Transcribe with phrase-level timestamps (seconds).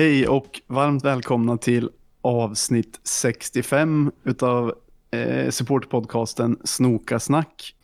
[0.00, 1.90] Hej och varmt välkomna till
[2.22, 4.74] avsnitt 65 utav
[5.10, 7.74] eh, supportpodcasten Snoka Snack.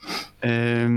[0.41, 0.89] Eh,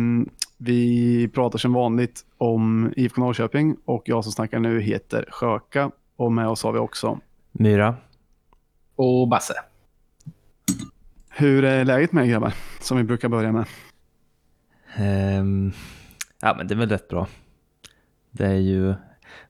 [0.58, 6.32] vi pratar som vanligt om IFK Norrköping och jag som snackar nu heter Sjöka och
[6.32, 7.20] med oss har vi också
[7.52, 7.96] Myra.
[8.96, 9.54] Och Basse.
[11.30, 12.54] Hur är läget med er grabbar?
[12.82, 13.66] Som vi brukar börja med.
[14.96, 15.72] Ehm,
[16.42, 17.28] ja, men det är väl rätt bra.
[18.32, 18.96] Det är ju,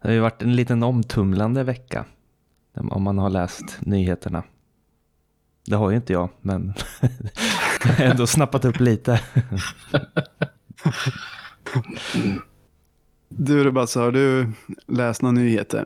[0.02, 2.06] det har ju varit en liten omtumlande vecka.
[2.74, 4.44] Om man har läst nyheterna.
[5.66, 6.74] Det har ju inte jag, men
[7.98, 9.22] ändå snappat upp lite.
[13.30, 14.52] Du Rubasse, har du
[14.88, 15.86] läst några nyheter?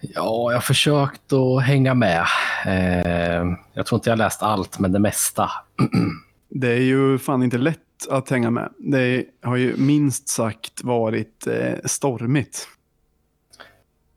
[0.00, 2.26] Ja, jag har försökt att hänga med.
[2.66, 5.50] Eh, jag tror inte jag har läst allt, men det mesta.
[6.54, 7.78] Det är ju fan inte lätt
[8.10, 8.72] att hänga med.
[8.78, 12.68] Det har ju minst sagt varit eh, stormigt.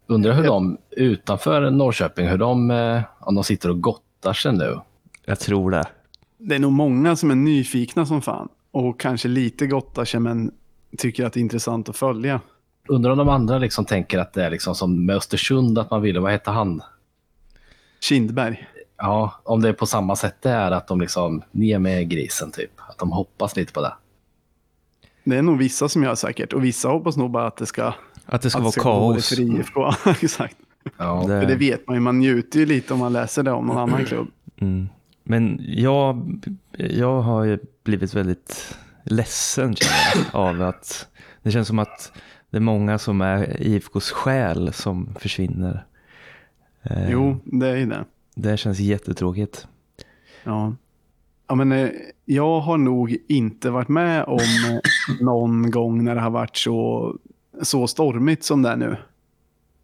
[0.08, 4.80] Undrar hur de utanför Norrköping, hur de, eh, om de sitter och gottar sig nu.
[5.26, 5.84] Jag tror det.
[6.38, 10.52] Det är nog många som är nyfikna som fan och kanske lite gottar sig men
[10.98, 12.42] tycker att det är intressant att följa.
[12.88, 16.02] Undrar om de andra liksom tänker att det är liksom som med Östersund, att man
[16.02, 16.82] ville, vad hette han?
[18.00, 18.68] Kindberg.
[18.98, 22.52] Ja, om det är på samma sätt det är att de liksom, ner med grisen
[22.52, 22.72] typ.
[22.90, 23.94] Att de hoppas lite på det.
[25.24, 27.94] Det är nog vissa som gör säkert och vissa hoppas nog bara att det ska,
[28.26, 29.30] Att det ska att vara kaos.
[29.30, 29.92] för IFK.
[30.22, 30.56] Exakt.
[30.98, 33.52] Ja, Det- För det vet man ju, man njuter ju lite om man läser det
[33.52, 34.28] om någon annan klubb.
[34.58, 34.90] Mm.
[35.24, 36.40] Men jag,
[36.78, 41.08] jag har ju blivit väldigt ledsen känner jag, av att
[41.44, 42.12] det känns som att
[42.50, 45.86] det är många som är IFKs själ som försvinner.
[46.84, 48.06] Eh, Jo, det är ju det.
[48.36, 49.68] Det känns jättetråkigt.
[50.44, 50.76] Ja.
[51.48, 51.90] Ja, men, eh,
[52.26, 54.80] jag har nog inte varit med om eh,
[55.22, 57.16] någon gång när det har varit så,
[57.62, 58.98] så stormigt som det är nu.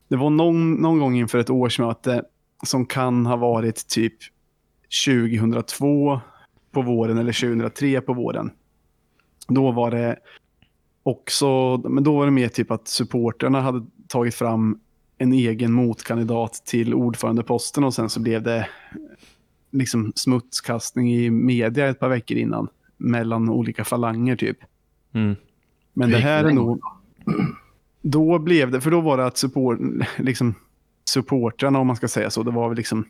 [0.08, 2.24] Det var någon, någon gång inför ett årsmöte
[2.66, 4.14] som kan ha varit typ
[5.06, 6.22] 2002
[6.72, 8.52] på våren eller 2003 på våren.
[9.48, 10.20] Då var det
[11.04, 14.80] också, men då var det mer typ att supporterna hade tagit fram
[15.18, 18.68] en egen motkandidat till ordförandeposten och sen så blev det
[19.72, 22.68] liksom smutskastning i media ett par veckor innan.
[22.98, 24.58] Mellan olika falanger typ.
[25.14, 25.36] Mm.
[25.94, 26.82] Men det här är nog...
[28.02, 29.80] Då blev det, för då var det att support,
[30.18, 30.56] liksom,
[31.10, 33.06] supportrarna, om man ska säga så, det var väl liksom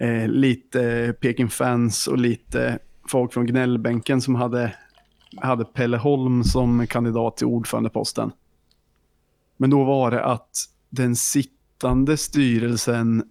[0.00, 2.78] eh, lite Peking-fans och lite
[3.08, 4.74] folk från gnällbänken som hade,
[5.36, 8.32] hade Pelle Holm som kandidat till ordförandeposten.
[9.56, 10.50] Men då var det att
[10.90, 13.24] den sittande styrelsen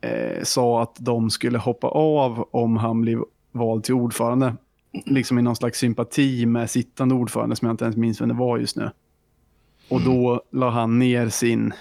[0.00, 4.56] eh, sa att de skulle hoppa av om han blev vald till ordförande.
[5.06, 8.34] Liksom i någon slags sympati med sittande ordförande som jag inte ens minns vem det
[8.34, 8.90] var just nu.
[9.90, 11.72] Och då la han ner sin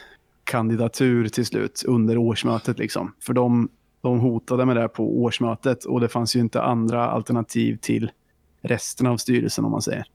[0.43, 2.79] kandidatur till slut under årsmötet.
[2.79, 3.13] Liksom.
[3.19, 3.69] För de,
[4.01, 8.11] de hotade med det här på årsmötet och det fanns ju inte andra alternativ till
[8.61, 10.05] resten av styrelsen om man säger.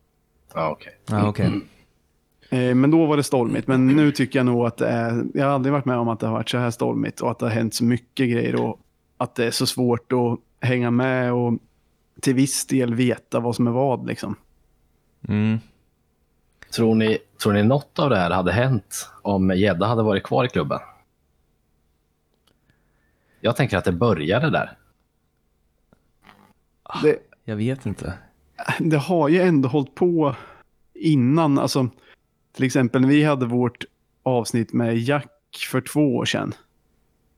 [0.55, 0.93] ja okej.
[1.07, 1.61] Ja, okej.
[2.51, 3.67] Eh, Men då var det stormigt.
[3.67, 5.25] Men nu tycker jag nog att det är...
[5.35, 7.39] Jag har aldrig varit med om att det har varit så här stormigt och att
[7.39, 8.81] det har hänt så mycket grejer och
[9.17, 10.39] att det är så svårt att
[10.69, 11.59] hänga med och
[12.21, 14.07] till viss del veta vad som är vad.
[14.07, 14.37] Liksom.
[15.29, 15.59] Mm.
[16.77, 20.45] Tror ni, tror ni något av det här hade hänt om Gedda hade varit kvar
[20.45, 20.79] i klubben?
[23.41, 24.79] Jag tänker att det började där.
[27.03, 28.19] Det, Jag vet inte.
[28.79, 30.37] det har ju ändå hållit på
[30.95, 31.59] innan.
[31.59, 31.89] Alltså,
[32.53, 33.85] till exempel när vi hade vårt
[34.23, 35.31] avsnitt med Jack
[35.71, 36.53] för två år sedan.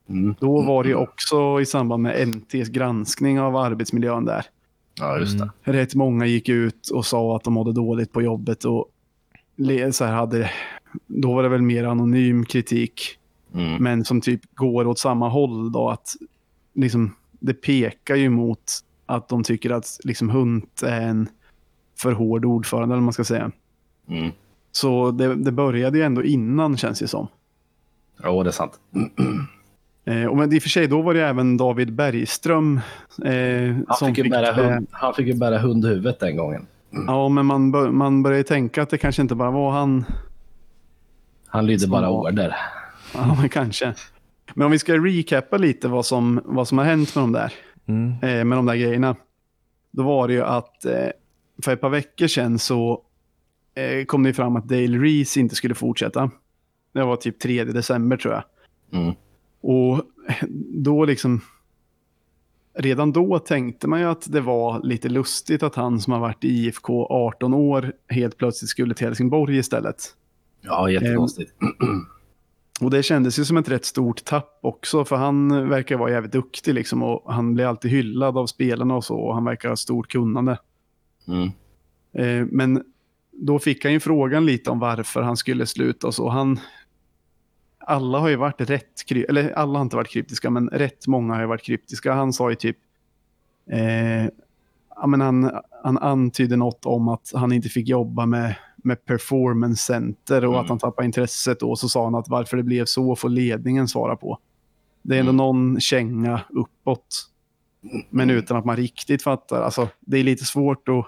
[0.09, 0.34] Mm.
[0.41, 4.47] Då var det ju också i samband med NTs granskning av arbetsmiljön där.
[4.94, 5.50] Ja, just det.
[5.62, 8.91] rätt många gick ut och sa att de mådde dåligt på jobbet och
[9.93, 10.50] så här hade,
[11.06, 13.19] då var det väl mer anonym kritik,
[13.55, 13.82] Mm.
[13.82, 16.17] men som typ går åt samma håll då att
[16.75, 18.61] liksom, det pekar ju mot
[19.06, 21.29] att de tycker att liksom Hunt är en
[21.99, 23.50] för hård ordförande eller man ska säga.
[24.08, 24.31] Mm.
[24.73, 27.26] Så det, det började ju ändå innan känns det som.
[28.25, 28.73] Jo, det är sant.
[30.08, 32.81] Eh, och men i och för sig, då var det även David Bergström
[33.25, 33.32] eh,
[33.88, 36.67] Han som fick, ju bära det- hund, han fick ju bära hundhuvudet den gången.
[37.06, 40.04] Ja, men man, bör, man börjar ju tänka att det kanske inte bara var han
[41.46, 42.56] Han lydde bara var- order.
[43.14, 43.94] Ja, men kanske.
[44.54, 47.52] Men om vi ska recappa lite vad som, vad som har hänt med de där,
[47.88, 48.10] Mm.
[48.12, 49.16] eh, med de där grejerna.
[49.90, 51.08] Då var det ju att eh,
[51.64, 53.02] för ett par veckor sedan så
[53.75, 56.31] eh, kom det fram att Dale Reese inte skulle fortsätta.
[56.94, 58.43] Det var typ 3 december tror jag.
[59.00, 59.14] Mm.
[59.60, 60.02] Och
[60.84, 61.40] då liksom,
[62.78, 66.44] redan då tänkte man ju att det var lite lustigt att han som har varit
[66.44, 69.96] i IFK 18 år helt plötsligt skulle till Helsingborg istället.
[70.61, 71.52] Ja, jättekonstigt.
[72.81, 76.32] Och det kändes ju som ett rätt stort tapp också, för han verkar vara jävligt
[76.32, 79.76] duktig liksom och han blir alltid hyllad av spelarna och så och han verkar ha
[79.76, 80.58] stort kunnande.
[81.29, 81.50] Mm.
[82.12, 82.82] Eh, men
[83.32, 86.29] då fick han ju frågan lite om varför han skulle sluta och så.
[86.29, 86.61] Han,
[87.87, 91.41] alla har ju varit rätt, eller alla har inte varit kryptiska, men rätt många har
[91.41, 92.12] ju varit kryptiska.
[92.12, 92.77] Han sa ju typ,
[93.71, 94.25] eh,
[94.97, 95.50] ja, men han,
[95.85, 100.65] han antydde något om att han inte fick jobba med, med performance center och Mm.
[100.65, 101.77] att han tappade intresset då.
[101.77, 104.39] Så sa han att varför det blev så får ledningen svara på.
[105.03, 105.37] Det är ändå Mm.
[105.37, 107.31] någon känga uppåt.
[108.11, 109.62] Men utan att man riktigt fattar.
[109.62, 111.06] Alltså, det är lite svårt att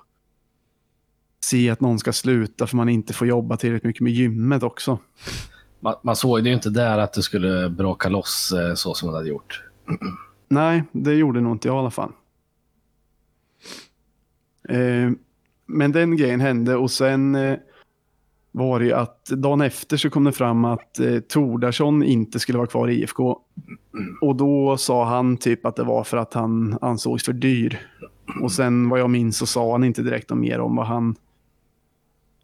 [1.45, 4.99] se att någon ska sluta för man inte får jobba tillräckligt mycket med gymmet också.
[5.81, 9.09] Man, man såg det ju inte där att det skulle bråka loss eh, så som
[9.09, 9.65] det hade gjort.
[10.49, 12.13] Nej, det gjorde nog inte jag i alla fall.
[14.69, 15.11] Eh,
[15.67, 17.59] men den grejen hände och sen eh,
[18.53, 22.59] var det ju att dagen efter så kom det fram att eh, Tordarsson inte skulle
[22.59, 23.39] vara kvar i IFK.
[24.21, 27.81] Och då sa han typ att det var för att han ansågs för dyr.
[28.43, 31.17] Och sen vad jag minns så sa han inte direkt något mer om vad han,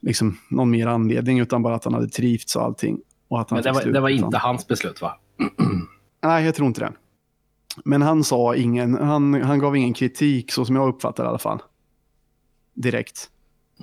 [0.00, 2.98] liksom någon mer anledning utan bara att han hade trivts och allting.
[3.28, 5.18] Och att han Men det var, det var utan- inte hans beslut va?
[6.22, 6.92] Nej, jag tror inte det.
[7.84, 11.38] Men han sa ingen, han, han gav ingen kritik så som jag uppfattar i alla
[11.38, 11.62] fall.
[12.74, 13.30] Direkt.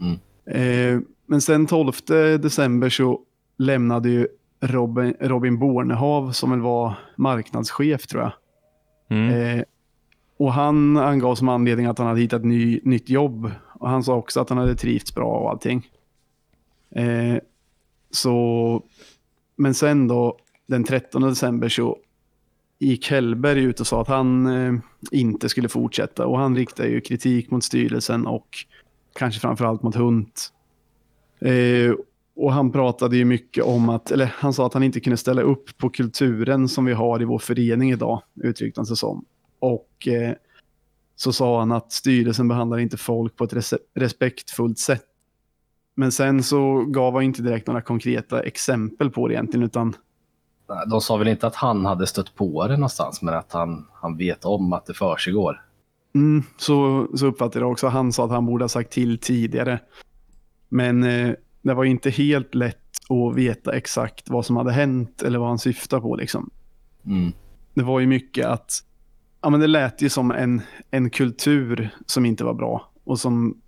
[0.01, 0.17] Mm.
[0.45, 1.91] Eh, men sen 12
[2.39, 3.19] december så
[3.57, 4.27] lämnade ju
[4.61, 8.31] Robin, Robin Bornehav som väl var marknadschef tror jag.
[9.09, 9.57] Mm.
[9.59, 9.63] Eh,
[10.37, 13.51] och han angav som anledning att han hade hittat ny, nytt jobb.
[13.79, 15.89] Och han sa också att han hade trivts bra och allting.
[16.95, 17.37] Eh,
[18.11, 18.83] så,
[19.61, 20.37] men sen då,
[20.67, 21.97] den 13 december så
[22.79, 24.73] gick Hellberg ut och sa att han eh,
[25.11, 26.25] inte skulle fortsätta.
[26.25, 28.47] Och han riktade ju kritik mot styrelsen och
[29.13, 30.53] kanske framförallt mot Hunt.
[31.39, 31.93] Eh,
[32.35, 35.41] och han pratade ju mycket om att, eller han sa att han inte kunde ställa
[35.41, 39.25] upp på kulturen som vi har i vår förening idag, uttryckte han sig som.
[39.59, 40.33] Och eh,
[41.15, 45.10] så sa han att styrelsen behandlar inte folk på ett res- respektfullt sätt.
[45.95, 49.95] Men sen så gav han inte direkt några konkreta exempel på det egentligen, utan
[50.88, 54.17] De sa väl inte att han hade stött på det någonstans, men att han, han
[54.17, 55.61] vet om att det försiggår.
[56.15, 57.88] Mm, så, så uppfattade jag också.
[57.88, 59.79] Han sa att han borde ha sagt till tidigare.
[60.69, 62.77] Men eh, det var inte helt lätt
[63.09, 66.15] att veta exakt vad som hade hänt eller vad han syftade på.
[66.15, 66.49] Liksom.
[67.05, 67.31] Mm.
[67.73, 68.83] Det var ju mycket att
[69.41, 70.61] ja, men det lät ju som en,
[70.91, 73.61] en kultur som inte var bra och som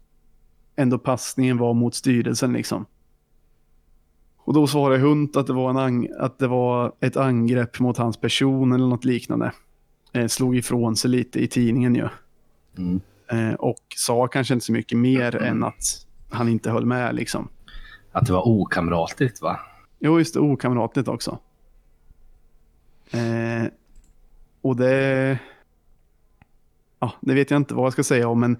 [0.75, 2.53] ändå passningen var mot styrelsen.
[2.53, 2.85] Liksom.
[4.37, 8.17] Och då svarade Hunt att det, var en att det var ett angrepp mot hans
[8.17, 9.51] person eller något liknande.
[10.13, 12.07] Eh, slog ifrån sig lite i tidningen ju.
[12.77, 13.01] Mm.
[13.27, 17.15] Eh, och sa kanske inte så mycket mer än att han inte höll med.
[17.15, 17.47] Liksom.
[18.11, 19.59] Att det var okamratligt va?
[19.99, 20.39] Jo, just det.
[20.39, 21.39] Okamratligt också.
[23.11, 23.67] Eh,
[24.61, 25.39] och det...
[26.99, 28.57] Ja, det vet jag inte vad jag ska säga om, men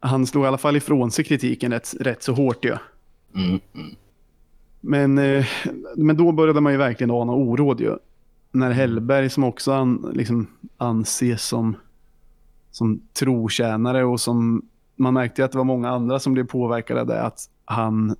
[0.00, 2.76] han slog i alla fall ifrån sig kritiken rätt, rätt så hårt ju.
[3.34, 3.60] Mm.
[4.80, 5.46] Men, eh,
[5.96, 7.96] men då började man ju verkligen ana oråd ju.
[8.52, 11.76] När Hellberg, som också an, liksom, anses som,
[12.70, 14.62] som trotjänare och som
[14.96, 18.16] man märkte att det var många andra som blev påverkade av det, att han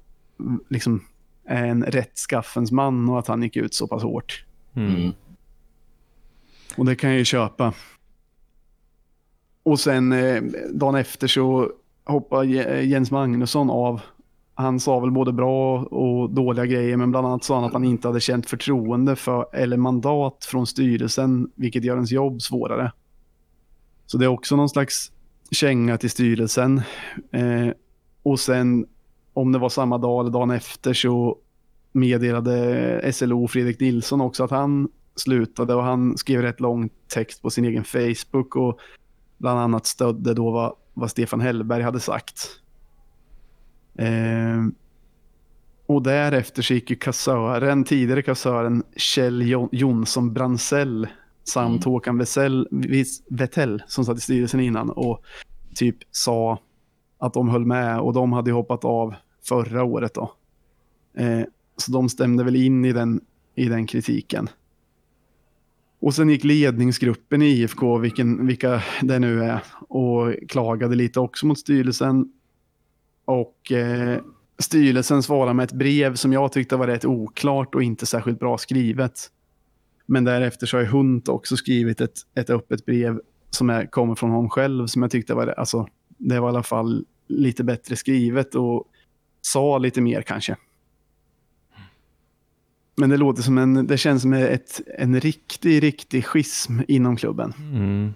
[0.68, 1.04] liksom
[1.44, 4.44] är en rättskaffens man och att han gick ut så pass hårt.
[4.74, 5.12] Mm.
[6.76, 7.72] Och det kan jag ju köpa.
[9.62, 11.70] Och sen eh, dagen efter så
[12.04, 14.00] hoppade eh, Jens Magnusson av.
[14.54, 17.84] Han sa väl både bra och dåliga grejer, men bland annat sa han att han
[17.84, 22.92] inte hade känt förtroende för eller mandat från styrelsen, vilket gör ens jobb svårare.
[24.06, 25.12] Så det är också någon slags
[25.50, 26.82] känga till styrelsen.
[27.32, 27.68] Eh,
[28.22, 28.86] och sen,
[29.32, 31.38] om det var samma dag eller dagen efter, så
[31.92, 37.50] meddelade SLO Fredrik Nilsson också att han slutade och han skrev rätt lång text på
[37.50, 38.78] sin egen Facebook och
[39.40, 42.48] bland annat stödde då vad, vad Stefan Hellberg hade sagt.
[43.94, 44.66] Eh,
[45.86, 51.08] och därefter så gick ju kassören, tidigare kassören Kjell Jo- Jonsson Bransell
[51.44, 51.92] samt Mm.
[51.92, 52.18] Håkan
[53.28, 55.22] Vettell som satt i styrelsen innan och
[55.74, 56.58] typ sa
[57.18, 59.14] att de höll med och de hade hoppat av
[59.48, 60.32] förra året då.
[61.16, 61.42] Eh,
[61.76, 63.20] så de stämde väl in i den,
[63.54, 64.48] i den kritiken.
[66.00, 71.46] Och sen gick ledningsgruppen i IFK, vilken, vilka det nu är, och klagade lite också
[71.46, 72.32] mot styrelsen.
[73.24, 74.20] Och eh,
[74.58, 78.58] styrelsen svarade med ett brev som jag tyckte var rätt oklart och inte särskilt bra
[78.58, 79.30] skrivet.
[80.06, 84.30] Men därefter så har Hunt också skrivit ett, ett öppet brev som är, kommer från
[84.30, 85.88] honom själv som jag tyckte var, alltså,
[86.18, 88.84] det var i alla fall lite bättre skrivet och
[89.40, 90.56] sa lite mer kanske.
[93.00, 97.52] Men det låter som en, det känns som ett, en riktig, riktig schism inom klubben.
[97.58, 98.12] Mm.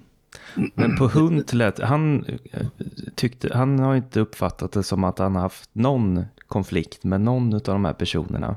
[0.75, 2.67] Men på Hunt lät, han eh,
[3.14, 7.55] tyckte, han har inte uppfattat det som att han har haft någon konflikt med någon
[7.55, 8.57] av de här personerna.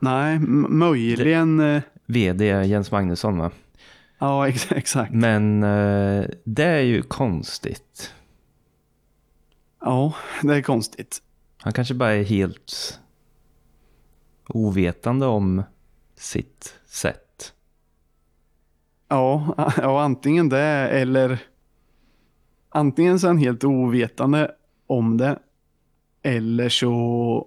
[0.00, 1.60] Nej, möjligen.
[1.60, 3.50] eh, VD Jens Magnusson va?
[4.18, 5.12] Ja, ex exakt.
[5.12, 8.12] Men eh, det är ju konstigt.
[9.80, 11.22] Ja, det är konstigt.
[11.58, 13.00] Han kanske bara är helt
[14.48, 15.62] ovetande om
[16.16, 17.52] sitt sätt.
[19.08, 21.38] Ja, ja, antingen det eller
[22.68, 24.50] antingen så är han helt ovetande
[24.86, 25.38] om det
[26.22, 27.46] eller så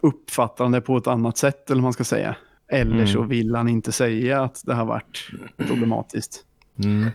[0.00, 2.36] uppfattar han det på ett annat sätt eller man ska säga.
[2.68, 3.06] Eller Mm.
[3.06, 6.44] så vill han inte säga att det har varit problematiskt.
[6.84, 7.10] Mm.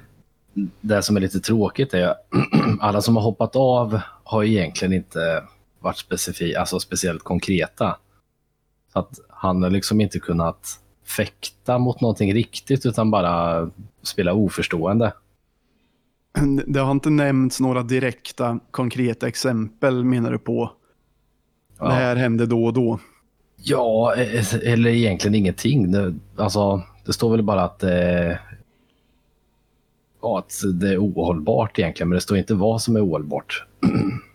[0.81, 2.27] Det som är lite tråkigt är att
[2.79, 5.43] alla som har hoppat av har egentligen inte
[5.81, 7.97] varit specifi- alltså speciellt konkreta.
[8.93, 13.69] Så att han har liksom inte kunnat fäkta mot någonting riktigt utan bara
[14.03, 15.13] spela oförstående.
[16.67, 20.71] Det har inte nämnts några direkta konkreta exempel menar du på?
[21.79, 21.85] Ja.
[21.85, 22.99] Det här hände då och då.
[23.55, 25.91] Ja, eh, eller egentligen ingenting.
[25.91, 28.37] Det, alltså, det står väl bara att, eh,
[30.21, 33.65] ja, att det är ohållbart egentligen, men det står inte vad som är ohållbart.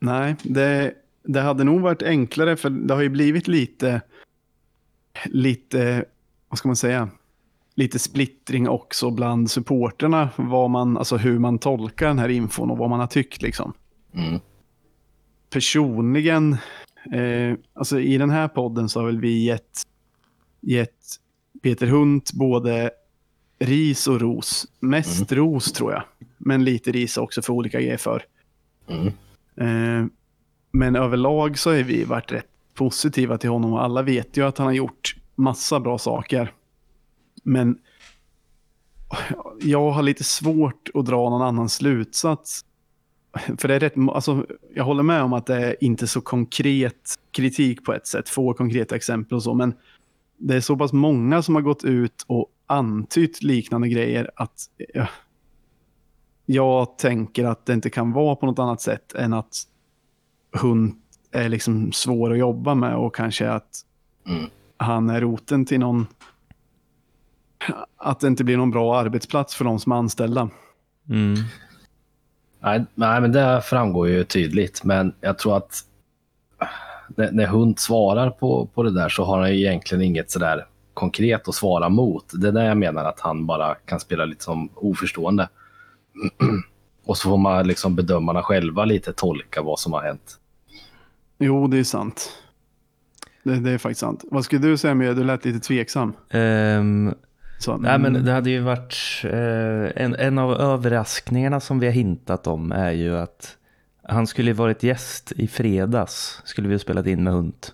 [0.00, 4.00] Nej, det, det hade nog varit enklare för det har ju blivit lite,
[5.24, 6.04] lite,
[6.48, 7.08] vad ska man säga,
[7.74, 10.28] lite splittring också bland supporterna.
[10.36, 13.72] Vad man, alltså hur man tolkar den här infon och vad man har tyckt liksom.
[14.14, 14.40] Mm.
[15.50, 16.52] Personligen,
[17.12, 19.82] eh, alltså i den här podden så har väl vi gett,
[20.60, 21.16] gett
[21.62, 22.90] Peter Hunt både
[23.58, 24.66] ris och ros.
[24.80, 26.02] Mest ros tror jag,
[26.38, 28.22] men lite ris också för olika grejer för.
[28.88, 29.12] Mm.
[29.56, 30.06] Eh,
[30.72, 34.58] men överlag så har vi varit rätt positiva till honom och alla vet ju att
[34.58, 36.52] han har gjort massa bra saker.
[37.42, 37.78] Men
[39.60, 42.64] jag har lite svårt att dra någon annan slutsats.
[43.58, 47.18] För det är rätt, alltså, jag håller med om att det är inte så konkret
[47.32, 49.74] kritik på ett sätt, få konkreta exempel och så, men
[50.38, 54.66] det är så pass många som har gått ut och antytt liknande grejer att
[56.54, 59.56] jag tänker att det inte kan vara på något annat sätt än att
[60.52, 60.94] hund
[61.32, 63.84] är liksom svår att jobba med och kanske att
[64.26, 64.50] Mm.
[64.76, 66.06] han är roten till någon
[67.96, 70.48] att det inte blir någon bra arbetsplats för de som är anställda.
[71.08, 71.34] Mm.
[72.60, 74.84] Nej, nej, men det framgår ju tydligt.
[74.84, 75.80] Men jag tror att
[77.08, 80.66] när, när Hund svarar på, på det där så har han ju egentligen inget sådär
[80.94, 82.24] konkret att svara mot.
[82.32, 85.48] Det är där jag menar att han bara kan spela lite som oförstående.
[87.04, 90.38] Och så får man liksom bedömarna själva lite tolka vad som har hänt.
[91.38, 92.32] Jo, det är sant.
[93.42, 94.24] Det, det är faktiskt sant.
[94.30, 96.12] Vad skulle du säga med Du lät lite tveksam.
[96.30, 97.14] Ehm,
[97.58, 101.92] Så, nej, men det hade ju varit eh, en, en av överraskningarna som vi har
[101.92, 103.56] hintat om är ju att
[104.02, 106.42] han skulle varit gäst i fredags.
[106.44, 107.66] Skulle vi ha spelat in med hund.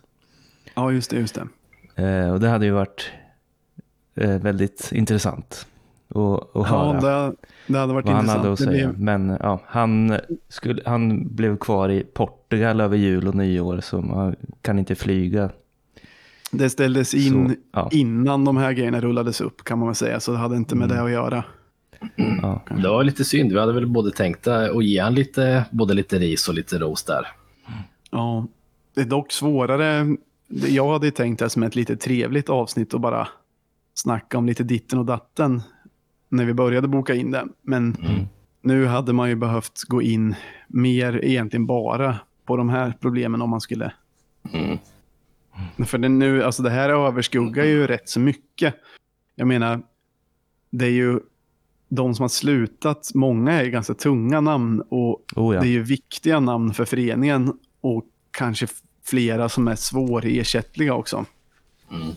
[0.74, 1.16] Ja, just det.
[1.16, 1.38] Just
[1.94, 2.02] det.
[2.04, 3.10] Eh, och det hade ju varit
[4.14, 5.66] eh, väldigt intressant
[6.08, 6.94] att, att höra.
[7.02, 7.34] Ja, det,
[7.72, 8.42] det hade varit vad han intressant.
[8.42, 8.70] hade att säga.
[8.88, 10.16] blev- Men ja, han,
[10.48, 15.50] skulle, han blev kvar i Portugal över jul och nyår så man kan inte flyga.
[16.50, 17.88] Det ställdes in Så, ja.
[17.92, 20.20] innan de här grejerna rullades upp kan man väl säga.
[20.20, 20.96] Så det hade inte med Mm.
[20.96, 21.44] det att göra.
[22.42, 22.62] Ja.
[22.82, 23.52] Det var lite synd.
[23.52, 27.04] Vi hade väl både tänkt att ge han lite, både lite ris och lite ros
[27.04, 27.26] där.
[28.10, 28.46] Ja,
[28.94, 30.16] det är dock svårare.
[30.48, 33.28] Jag hade ju tänkt det som ett lite trevligt avsnitt och bara
[33.94, 35.62] snacka om lite ditten och datten
[36.28, 37.46] när vi började boka in det.
[37.62, 37.96] Men
[38.60, 40.34] nu hade man ju behövt gå in
[40.68, 43.92] mer egentligen bara på de här problemen om man skulle.
[44.52, 44.78] Mm.
[45.86, 48.74] För det, nu, alltså det här överskuggar ju rätt så mycket.
[49.34, 49.82] Jag menar,
[50.70, 51.20] det är ju
[51.88, 55.60] de som har slutat, många är ganska tunga namn och Oh, ja.
[55.60, 58.66] det är ju viktiga namn för föreningen och kanske
[59.04, 61.24] flera som är svårersättliga också.
[61.90, 62.08] Mm.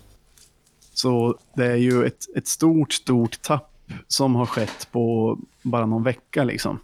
[0.94, 3.68] Så det är ju ett, ett stort, stort tapp
[4.08, 6.79] som har skett på bara någon vecka liksom.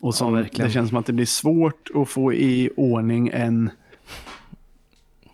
[0.00, 0.68] Och som, verkligen.
[0.68, 3.70] det känns som att det blir svårt att få i ordning en,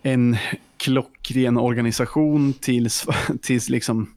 [0.01, 0.37] en
[0.77, 3.07] klockren organisation tills,
[3.41, 4.13] tills liksom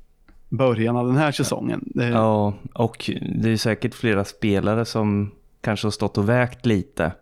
[0.48, 1.92] början av den här säsongen.
[1.94, 5.30] Ja, och det är säkert flera spelare som
[5.60, 7.12] kanske har stått och vägt lite.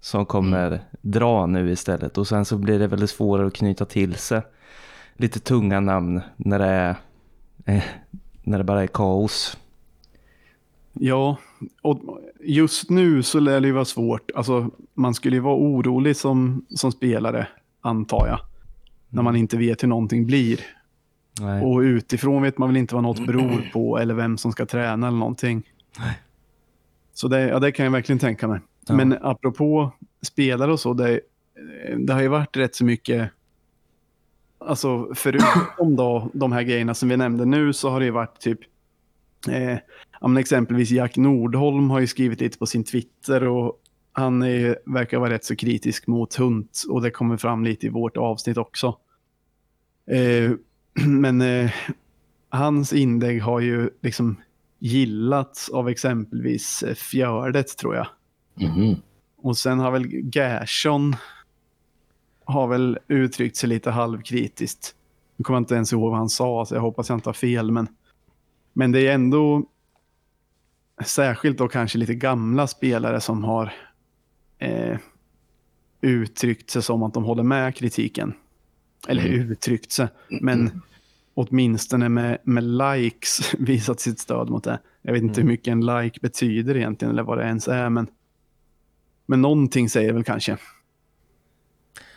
[0.00, 2.18] Som kommer dra nu istället.
[2.18, 4.42] Och sen så blir det väldigt svårare att knyta till sig
[5.16, 6.96] lite tunga namn när det, är,
[7.64, 7.82] eh,
[8.42, 9.58] när det bara är kaos.
[10.92, 11.36] Ja,
[11.82, 14.30] och just nu så lär det ju vara svårt.
[14.34, 17.48] Alltså, man skulle ju vara orolig som, som spelare
[17.80, 18.38] antar jag.
[19.08, 20.60] När man inte vet hur någonting blir.
[21.40, 21.64] Nej.
[21.64, 25.08] Och utifrån vet man väl inte vad något beror på eller vem som ska träna
[25.08, 25.62] eller någonting.
[27.14, 28.60] Så det, ja, det kan jag verkligen tänka mig.
[28.86, 28.94] Ja.
[28.94, 31.20] Men apropå spelare och så, det,
[31.98, 33.30] det har ju varit rätt så mycket,
[34.66, 38.40] alltså förutom då de här grejerna som vi nämnde nu så har det ju varit
[38.40, 38.60] typ,
[39.48, 39.78] eh,
[40.20, 43.78] men exempelvis Jack Nordholm har ju skrivit lite på sin Twitter och
[44.12, 47.88] han är, verkar vara rätt så kritisk mot Hunt och det kommer fram lite i
[47.88, 48.96] vårt avsnitt också.
[50.10, 50.52] Eh,
[51.06, 51.70] men eh,
[52.48, 54.36] hans inlägg har ju liksom
[54.78, 58.06] gillats av exempelvis eh, Fjördet tror jag.
[58.54, 58.96] Mhm.
[59.36, 61.16] Och sen har väl Gerson
[62.52, 64.94] har väl uttryckt sig lite halvkritiskt.
[65.36, 67.34] Nu kommer jag inte ens ihåg vad han sa, så jag hoppas jag inte har
[67.34, 67.70] fel.
[67.70, 67.88] Men,
[68.72, 69.64] men det är ändå
[71.04, 73.72] särskilt då kanske lite gamla spelare som har
[74.58, 74.98] eh,
[76.00, 78.34] uttryckt sig som att de håller med kritiken.
[79.08, 79.50] Eller Mm.
[79.50, 80.08] uttryckt sig,
[80.40, 80.82] men
[81.34, 84.78] åtminstone med, med likes visat sitt stöd mot det.
[85.02, 88.06] Jag vet inte hur mycket en like betyder egentligen eller vad det ens är, men,
[89.26, 90.56] men någonting säger väl kanske.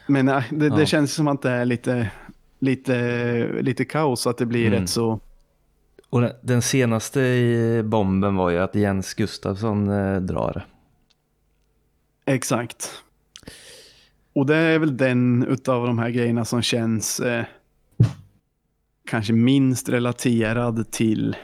[0.07, 0.75] Men nej, det, Ja.
[0.75, 2.11] det känns som att det är lite,
[2.59, 4.79] lite, lite kaos, att det blir Mm.
[4.81, 5.19] rätt så...
[6.09, 10.65] Och den, den senaste i bomben var ju att Jens Gustafsson eh, drar.
[12.25, 12.89] Exakt.
[14.33, 17.45] Och det är väl den utav de här grejerna som känns eh,
[19.09, 21.35] kanske minst relaterad till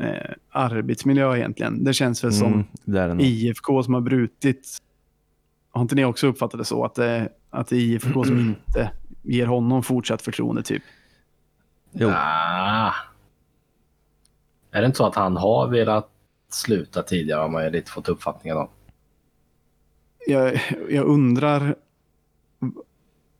[0.00, 1.84] eh, arbetsmiljö egentligen.
[1.84, 3.20] Det känns väl som Mm.
[3.20, 4.78] IFK som har brutit.
[5.72, 6.84] Har inte ni också uppfattat det så?
[6.84, 8.90] Att det, att det är IFK som inte
[9.22, 10.82] ger honom fortsatt förtroende typ?
[11.92, 12.10] Jo.
[12.14, 12.92] Ah.
[14.70, 16.08] Är det inte så att han har velat
[16.48, 18.68] sluta tidigare har man ju lite fått uppfattningen om.
[20.26, 21.74] jag, jag undrar.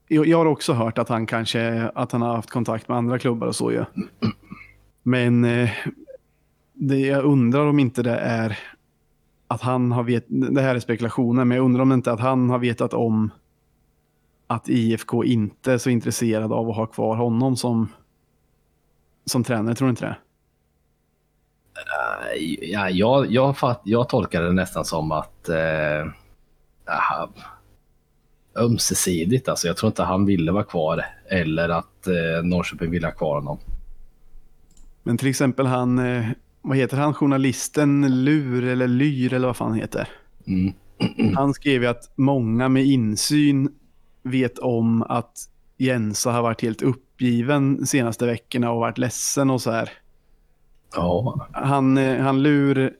[0.08, 3.18] Jag, jag har också hört att han kanske att han har haft kontakt med andra
[3.18, 3.84] klubbar och så ju.
[5.02, 5.70] Men eh,
[6.72, 8.58] det, jag undrar om inte det är
[9.52, 12.50] att han har vet, det här är spekulationer, men jag undrar om inte att han
[12.50, 13.30] har vetat om
[14.46, 17.88] att IFK inte är så intresserad av att ha kvar honom som,
[19.24, 19.74] som tränare.
[19.74, 20.16] Tror du inte det?
[22.60, 26.06] Ja, jag, jag, fatt, jag tolkar det nästan som att eh,
[26.86, 27.28] aha,
[28.56, 29.48] ömsesidigt.
[29.48, 33.34] Alltså, jag tror inte han ville vara kvar eller att eh, Norrköping ville ha kvar
[33.34, 33.58] honom.
[35.02, 36.26] Men till exempel han, eh,
[36.62, 40.08] vad heter han, journalisten Lur eller Lyr eller vad fan han heter.
[40.46, 40.72] Mm.
[41.34, 43.68] Han skrev ju att många med insyn
[44.22, 45.32] vet om att
[45.78, 49.90] Jensa har varit helt uppgiven de senaste veckorna och varit ledsen och så här.
[50.94, 52.92] Ja, Han, eh, han Lur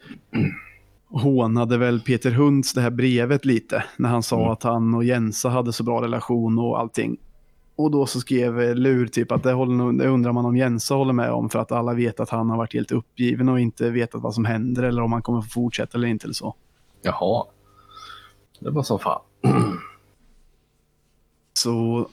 [1.10, 4.52] hånade väl Peter Hunds det här brevet lite när han sa Mm.
[4.52, 7.16] att han och Jensa hade så bra relation och allting.
[7.82, 11.12] Och då så skrev Lur typ att det, håller, det undrar man om Jensa håller
[11.12, 14.22] med om för att alla vet att han har varit helt uppgiven och inte vetat
[14.22, 16.54] vad som händer eller om han kommer få fortsätta eller inte eller så.
[17.02, 17.44] jaha.
[18.60, 19.20] Det var som fan.
[21.52, 22.08] Så,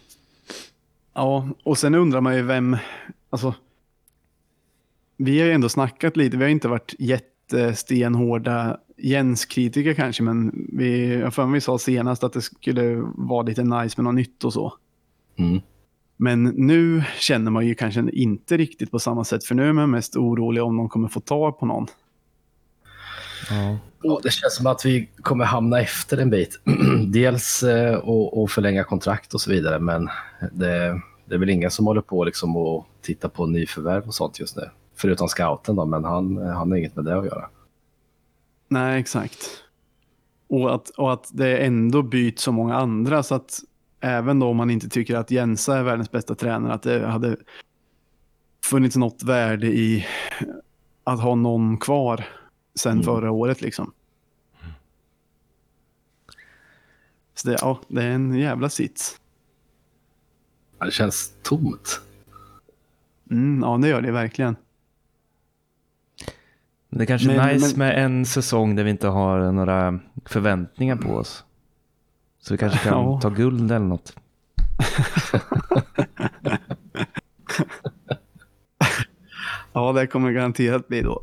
[1.13, 2.77] ja, och sen undrar man ju vem,
[3.29, 3.53] alltså,
[5.17, 11.15] vi har ju ändå snackat lite, vi har inte varit jättestenhårda Jens-kritiker kanske, men vi,
[11.19, 14.43] jag för mig vi sa senast att det skulle vara lite nice med något nytt
[14.43, 14.73] och så.
[15.39, 15.61] Mm.
[16.17, 19.91] Men nu känner man ju kanske inte riktigt på samma sätt, för nu är man
[19.91, 21.87] mest orolig om de kommer få tag på någon.
[23.49, 23.77] Ja.
[24.23, 26.59] Det känns som att vi kommer hamna efter en bit.
[27.07, 30.09] Dels eh, och, och förlänga kontrakt och så vidare, men
[30.51, 34.39] det, det är väl ingen som håller på liksom och titta på nyförvärv och sånt
[34.39, 34.69] just nu.
[34.95, 37.49] Förutom scouten då, men han, han har inget med det att göra.
[38.67, 39.63] Nej, exakt.
[40.49, 43.59] Och att, och att det ändå byts så många andra så att
[43.99, 47.37] även då om man inte tycker att Jensa är världens bästa tränare, att det hade
[48.65, 50.05] funnits något värde i
[51.03, 52.25] att ha någon kvar
[52.75, 53.03] sen Mm.
[53.03, 53.93] förra året liksom.
[57.33, 59.19] Så det, ja, det är en jävla sits.
[60.85, 62.01] Det känns tomt.
[63.31, 64.55] Mm, ja, det gör det verkligen.
[66.89, 70.95] Det är kanske är nice men- med en säsong där vi inte har några förväntningar
[70.95, 71.45] på oss.
[72.41, 73.19] Så vi kanske kan Ja.
[73.21, 74.15] ta guld eller något.
[79.73, 81.21] Ja, det kommer garanterat bli då.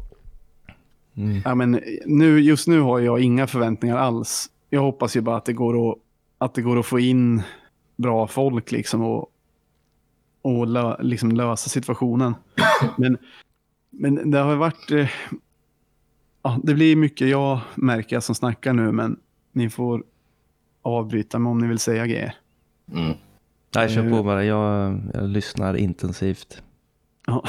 [1.16, 1.42] Mm.
[1.44, 4.50] Ja, men nu, just nu har jag inga förväntningar alls.
[4.70, 5.98] Jag hoppas ju bara att det går att,
[6.38, 7.42] att, det går att få in
[7.96, 9.30] bra folk liksom och,
[10.42, 12.34] och lö, liksom lösa situationen.
[12.96, 13.18] Men,
[13.90, 14.90] men det har varit...
[14.90, 15.08] Eh,
[16.42, 19.18] ja, det blir mycket jag märker som snackar nu, men
[19.52, 20.04] ni får
[20.86, 22.34] avbryta mig om ni vill säga grejer.
[22.92, 23.16] Mm.
[23.74, 24.44] Nej, kör på Eh, bara.
[24.44, 26.62] Jag, jag lyssnar intensivt.
[27.26, 27.44] Ja.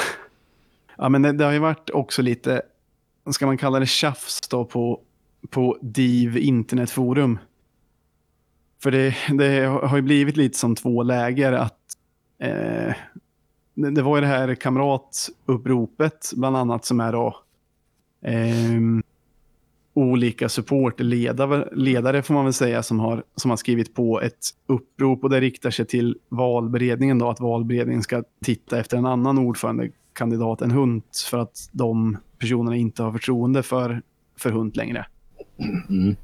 [0.98, 2.62] ja, men det, det har ju varit också lite,
[3.32, 5.02] ska man kalla det tjafs då på,
[5.50, 7.40] på DIV internetforum.
[8.84, 11.80] För det, det har ju blivit lite som två läger att
[12.40, 12.94] eh,
[13.74, 17.40] det, det var ju det här kamratuppropet bland annat som är då
[18.22, 19.04] ehm,
[19.98, 25.24] olika supportledare ledare får man väl säga som har, som har skrivit på ett upprop
[25.24, 30.62] och det riktar sig till valberedningen då att valberedningen ska titta efter en annan ordförandekandidat
[30.62, 34.02] än Hunt för att de personerna inte har förtroende för,
[34.40, 35.06] för Hunt längre.
[35.90, 36.16] Mm.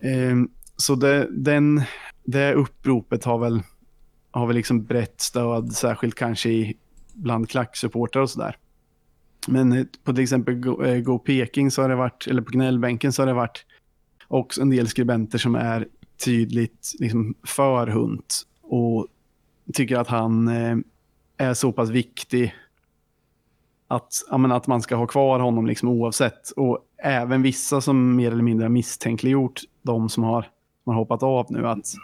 [0.00, 1.82] Ehm, så det, den,
[2.24, 3.62] det uppropet har väl,
[4.30, 6.76] har väl liksom brett stöd, särskilt kanske i,
[7.14, 8.56] bland klacksupportrar och sådär.
[9.48, 12.50] Men eh, på till exempel Go, eh, Go Peking så har det varit, eller på
[12.50, 13.66] gnällbänken så har det varit
[14.28, 15.88] också en del skribenter som är
[16.24, 19.06] tydligt liksom, för Hunt och
[19.72, 20.76] tycker att han eh,
[21.36, 22.54] är så pass viktig
[23.88, 26.50] att, menar, att man ska ha kvar honom liksom oavsett.
[26.50, 30.42] Och även vissa som mer eller mindre har misstänkliggjort de som har,
[30.84, 31.94] som har hoppat av nu att,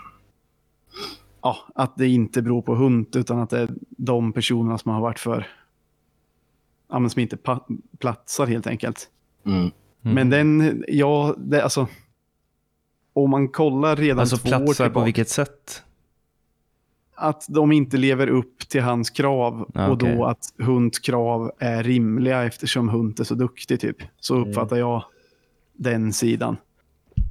[1.42, 5.00] ja, att det inte beror på Hunt utan att det är de personerna som har
[5.00, 5.46] varit för
[6.92, 7.37] ja, som inte
[7.98, 9.09] platsar helt enkelt.
[9.46, 9.59] Mm.
[9.61, 9.70] Mm.
[10.14, 11.88] Men den, ja, det, alltså.
[13.14, 15.83] Om man kollar redan Alltså två år platsar på tillbaka, vilket sätt?
[17.14, 20.16] att de inte lever upp till hans krav Ja, och okej.
[20.16, 23.96] då att Hunts krav är rimliga eftersom Hunt är så duktig typ.
[24.20, 24.48] Så Mm.
[24.48, 25.05] uppfattar jag
[25.72, 26.57] den sidan.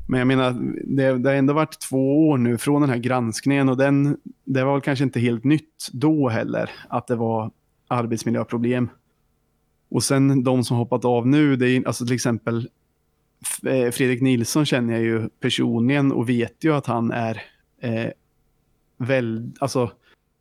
[0.08, 0.52] Men jag menar,
[0.84, 4.63] det, det har ändå varit två år nu från den här granskningen och den, det
[4.63, 7.52] var väl kanske inte helt nytt då heller att det var
[7.88, 8.89] arbetsmiljöproblem.
[9.91, 12.69] Och sen de som hoppat av nu, det är alltså till exempel
[13.65, 17.41] eh, Fredrik Nilsson känner jag ju personligen och vet ju att han är
[17.82, 18.08] eh,
[18.97, 19.91] väl, alltså,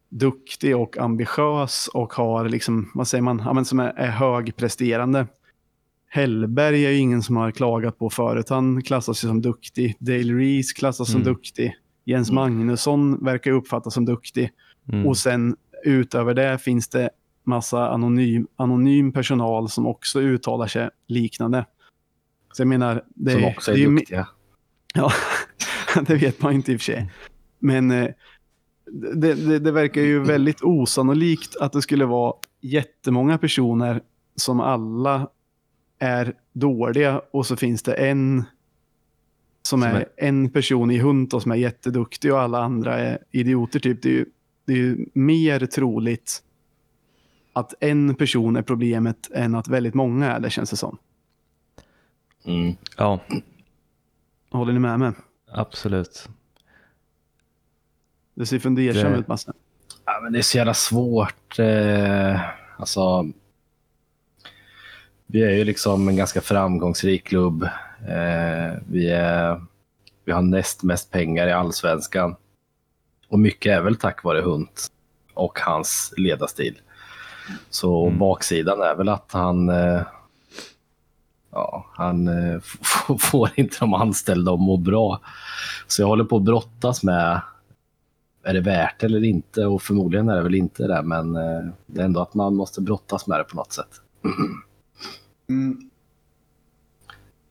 [0.08, 5.26] duktig och ambitiös och har liksom, vad säger man, ja, men som är, är högpresterande.
[6.08, 8.48] Hellberg är ju ingen som har klagat på förut.
[8.48, 9.96] Han klassas ju som duktig.
[9.98, 11.32] Dale Reese klassas som Mm.
[11.34, 11.76] duktig.
[12.04, 12.34] Jens Mm.
[12.42, 14.50] Magnusson verkar uppfattas som duktig.
[14.92, 15.06] Mm.
[15.06, 17.10] Och sen utöver det finns det
[17.44, 21.66] massa anonym, anonym personal som också uttalar sig liknande.
[22.52, 24.28] Så jag menar, det, Som också är det duktiga.
[24.94, 25.12] Ja,
[26.06, 27.10] det vet man inte i och för sig.
[27.58, 28.08] Men eh,
[29.14, 34.02] det, det, det verkar ju väldigt osannolikt att det skulle vara jättemånga personer
[34.36, 35.28] som alla
[35.98, 38.44] är dåliga och så finns det en
[39.62, 42.98] som, Som är, är- en person i Hunt och som är jätteduktig och alla andra
[42.98, 43.80] är idioter.
[43.80, 44.02] Typ.
[44.02, 44.26] Det, är ju,
[44.66, 46.42] det är ju mer troligt
[47.60, 50.98] att en person är problemet än att väldigt många är det känns det som.
[52.44, 52.74] Mm.
[52.96, 53.20] Ja,
[54.50, 55.12] Håller ni med mig?
[55.52, 56.28] absolut.
[58.34, 59.52] Det ser fundersam Det- ut Basse.
[60.04, 61.58] Ja, men det är så jävla svårt.
[61.58, 62.40] Eh,
[62.78, 63.26] alltså,
[65.26, 67.62] vi är ju liksom en ganska framgångsrik klubb.
[68.08, 69.64] Eh, vi, är,
[70.24, 72.36] vi har näst mest pengar i allsvenskan.
[73.28, 74.86] Och mycket är väl tack vare Hunt
[75.34, 76.80] och hans ledarstil.
[77.70, 78.18] Så Mm.
[78.18, 80.02] baksidan är väl att han, eh,
[81.50, 82.60] ja, han eh,
[83.18, 85.20] får inte de anställda att må bra.
[85.86, 87.40] Så jag håller på att brottas med
[88.42, 89.66] är det värt eller inte?
[89.66, 92.80] Och förmodligen är det väl inte det, men eh, det är ändå att man måste
[92.80, 94.00] brottas med det på något sätt.
[95.48, 95.90] Mm.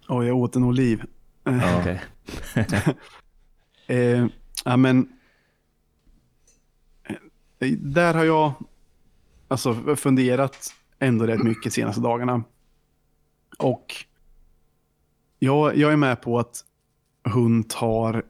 [0.08, 1.04] Oj, jag åt en oliv.
[1.43, 1.80] Ja.
[1.80, 2.02] Okej.
[3.88, 4.25] Eh,
[4.65, 5.10] ja, men...
[7.80, 8.54] Där har jag
[9.49, 12.43] alltså, funderat ändå rätt mycket senaste dagarna.
[13.59, 13.95] Och
[15.39, 16.65] jag, jag är med på att
[17.23, 18.23] Hunt har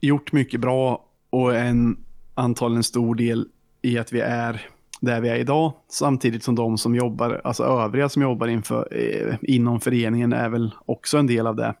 [0.00, 3.48] gjort mycket bra och en antagligen stor del
[3.82, 4.66] i att vi är
[5.00, 5.72] där vi är idag.
[5.88, 10.74] Samtidigt som de som jobbar, alltså övriga som jobbar inför, eh, inom föreningen är väl
[10.86, 11.74] också en del av det.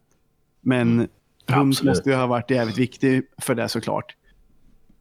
[0.60, 1.10] Men Hunt
[1.46, 1.90] Absolut.
[1.90, 4.16] måste ju ha varit jävligt viktig för det såklart.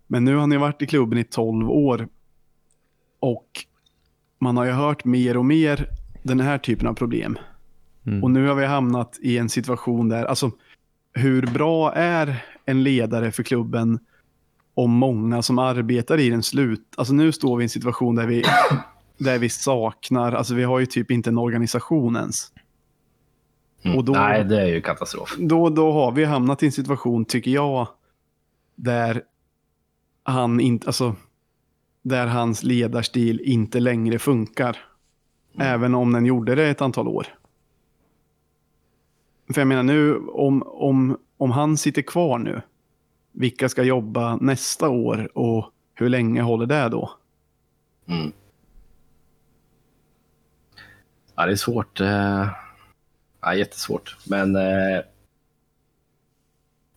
[0.07, 2.07] Men nu har han ju varit i klubben i 12 år.
[3.25, 3.65] Och
[4.39, 5.89] man har ju hört mer och mer
[6.23, 7.37] den här typen av problem.
[8.05, 8.23] Mm.
[8.23, 10.51] Och nu har vi hamnat i en situation där, alltså
[11.13, 13.99] hur bra är en ledare för klubben
[14.73, 16.81] om många som arbetar i den slut...
[16.97, 18.43] Alltså nu står vi i en situation där vi,
[19.17, 22.51] där vi saknar, alltså vi har ju typ inte en organisation ens.
[23.83, 23.97] Mm.
[23.97, 25.35] Och då- Nej, det är ju katastrof.
[25.39, 27.87] Då, då har vi hamnat i en situation, tycker jag,
[28.75, 29.21] där
[30.23, 31.15] han inte, alltså,
[32.05, 34.77] där hans ledarstil inte längre funkar.
[35.59, 37.27] Även om den gjorde det ett antal år.
[39.53, 42.61] För jag menar nu, om, om, om han sitter kvar nu,
[43.31, 47.11] vilka ska jobba nästa år och hur länge håller det då?
[48.07, 48.31] Mm.
[51.35, 52.01] Ja, det är svårt.
[52.01, 52.47] eh,
[53.41, 54.17] Ja, jättesvårt.
[54.27, 55.01] Men eh,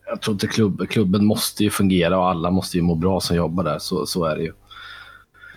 [0.05, 3.35] jag tror inte klubb, klubben måste ju fungera och alla måste ju må bra som
[3.35, 3.79] jobbar där.
[3.79, 4.53] Så, så är det ju.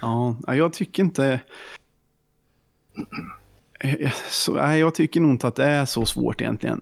[0.02, 1.40] Ja, jag tycker inte...
[4.30, 6.80] Så, nej, jag tycker nog inte att det är så svårt egentligen.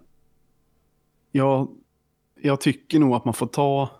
[1.33, 1.69] Jag,
[2.41, 3.91] jag tycker nog att man får ta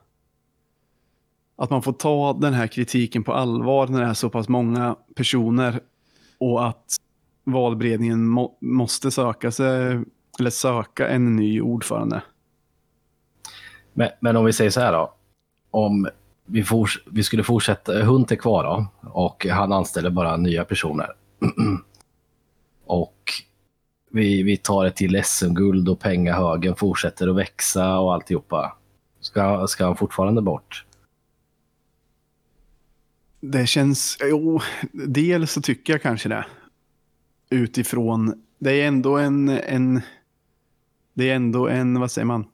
[1.57, 4.97] att man får ta den här kritiken på allvar när det är så pass många
[5.15, 5.81] personer
[6.39, 6.97] och att
[7.45, 10.01] valberedningen må, måste söka sig
[10.39, 12.23] eller söka en ny ordförande.
[13.93, 15.15] Men, men om vi säger så här då.
[15.71, 16.09] Om
[16.53, 21.09] vi, for, vi skulle fortsätta, Hunt är kvar då och han anställer bara nya personer.
[22.87, 23.17] och
[24.11, 28.77] vi, vi tar ett till SM-guld och pengahögen fortsätter att växa och alltihopa.
[29.21, 30.87] Ska, ska han fortfarande bort?
[33.41, 34.61] Det känns, jo,
[34.93, 36.47] dels så tycker jag kanske det.
[37.51, 40.01] Utifrån, det är ändå en, en
[41.15, 42.47] det är ändå en, vad säger man,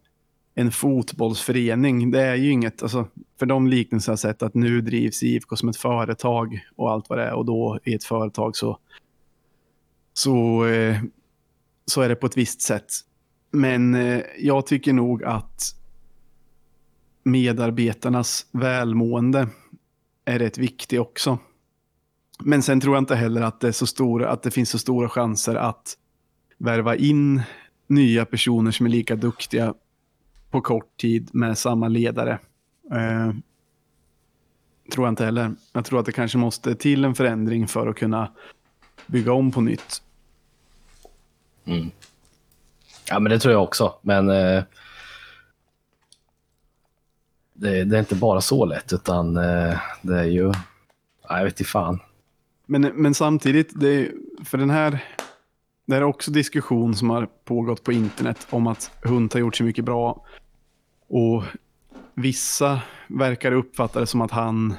[0.58, 2.10] en fotbollsförening.
[2.10, 5.56] Det är ju inget, alltså, för de liknelser jag har sett att nu drivs IFK
[5.56, 8.78] som ett företag och allt vad det är och då i ett företag så,
[10.12, 11.00] så, eh,
[11.86, 12.92] så är det på ett visst sätt.
[13.50, 15.62] Men eh, jag tycker nog att
[17.22, 19.48] medarbetarnas välmående
[20.24, 21.38] är rätt viktig också.
[22.38, 24.78] Men sen tror jag inte heller att det, är så stora, att det finns så
[24.78, 25.96] stora chanser att
[26.58, 27.42] värva in
[27.86, 29.74] nya personer som är lika duktiga
[30.56, 32.38] på kort tid med samma ledare.
[32.92, 33.32] Eh,
[34.92, 35.54] tror jag inte heller.
[35.72, 38.32] Jag tror att det kanske måste till en förändring för att kunna
[39.06, 40.02] bygga om på nytt.
[41.64, 41.90] Mm.
[43.08, 43.94] Ja, men det tror jag också.
[44.02, 44.64] Men eh,
[47.54, 50.52] det, det är inte bara så lätt, utan eh, det är ju...
[51.28, 52.00] Ja, jag vet inte fan.
[52.66, 54.10] Men, men samtidigt, det
[54.44, 55.04] för den här,
[55.86, 59.56] det här är också diskussion som har pågått på internet om att Hunt har gjort
[59.56, 60.26] så mycket bra.
[61.08, 61.42] Och
[62.14, 64.74] vissa verkar uppfatta det som att han,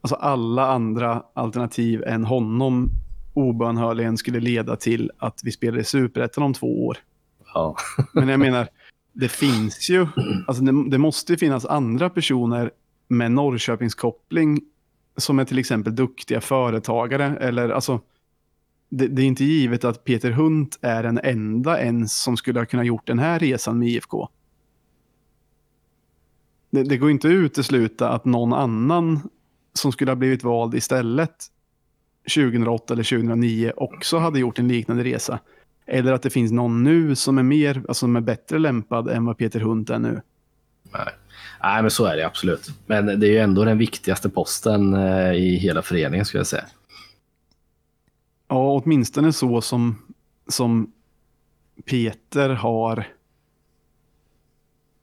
[0.00, 2.90] alltså alla andra alternativ än honom
[3.34, 6.98] obönhörligen skulle leda till att vi spelar i Superettan om två år.
[7.54, 7.76] Ja.
[8.12, 8.68] Men jag menar,
[9.12, 10.06] det finns ju,
[10.46, 12.70] alltså det, det måste finnas andra personer
[13.08, 14.60] med Norrköpingskoppling
[15.16, 17.36] som är till exempel duktiga företagare.
[17.40, 18.00] Eller alltså,
[18.88, 22.66] det, det är inte givet att Peter Hunt är den enda ens som skulle ha
[22.66, 24.28] kunnat gjort den här resan med IFK.
[26.70, 29.20] Det, det går inte att utesluta att någon annan
[29.72, 31.46] som skulle ha blivit vald istället
[32.34, 35.38] 2008 eller 2009 också hade gjort en liknande resa.
[35.86, 39.24] Eller att det finns någon nu som är mer, alltså som är bättre lämpad än
[39.24, 40.20] vad Peter Hunt är nu.
[40.92, 41.08] Nej.
[41.62, 42.70] Nej, men så är det absolut.
[42.86, 46.64] Men det är ju ändå den viktigaste posten eh, i hela föreningen, skulle jag säga.
[48.48, 49.98] Ja, åtminstone så som,
[50.48, 50.92] som
[51.84, 53.06] Peter har...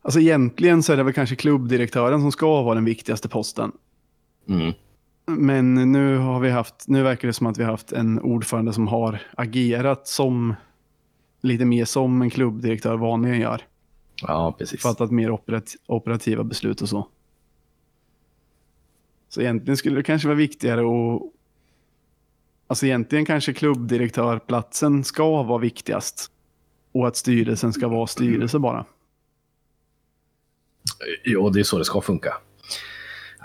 [0.08, 3.72] Alltså egentligen så är det väl kanske klubbdirektören som ska vara den viktigaste posten.
[4.50, 4.74] Mm.
[5.26, 8.74] Men nu har vi haft, nu verkar det som att vi har haft en ordförande
[8.74, 10.56] som har agerat som
[11.42, 13.62] lite mer som en klubbdirektör vanligen gör.
[14.22, 14.82] Ja, precis.
[14.82, 17.08] Fattat mer operat, operativa beslut och så.
[19.30, 21.22] Så egentligen skulle det kanske vara viktigare att...
[22.68, 26.32] Alltså egentligen kanske klubbdirektörplatsen ska vara viktigast.
[26.92, 28.86] Och att styrelsen ska vara styrelse bara.
[31.24, 32.34] Jo, det är så det ska funka.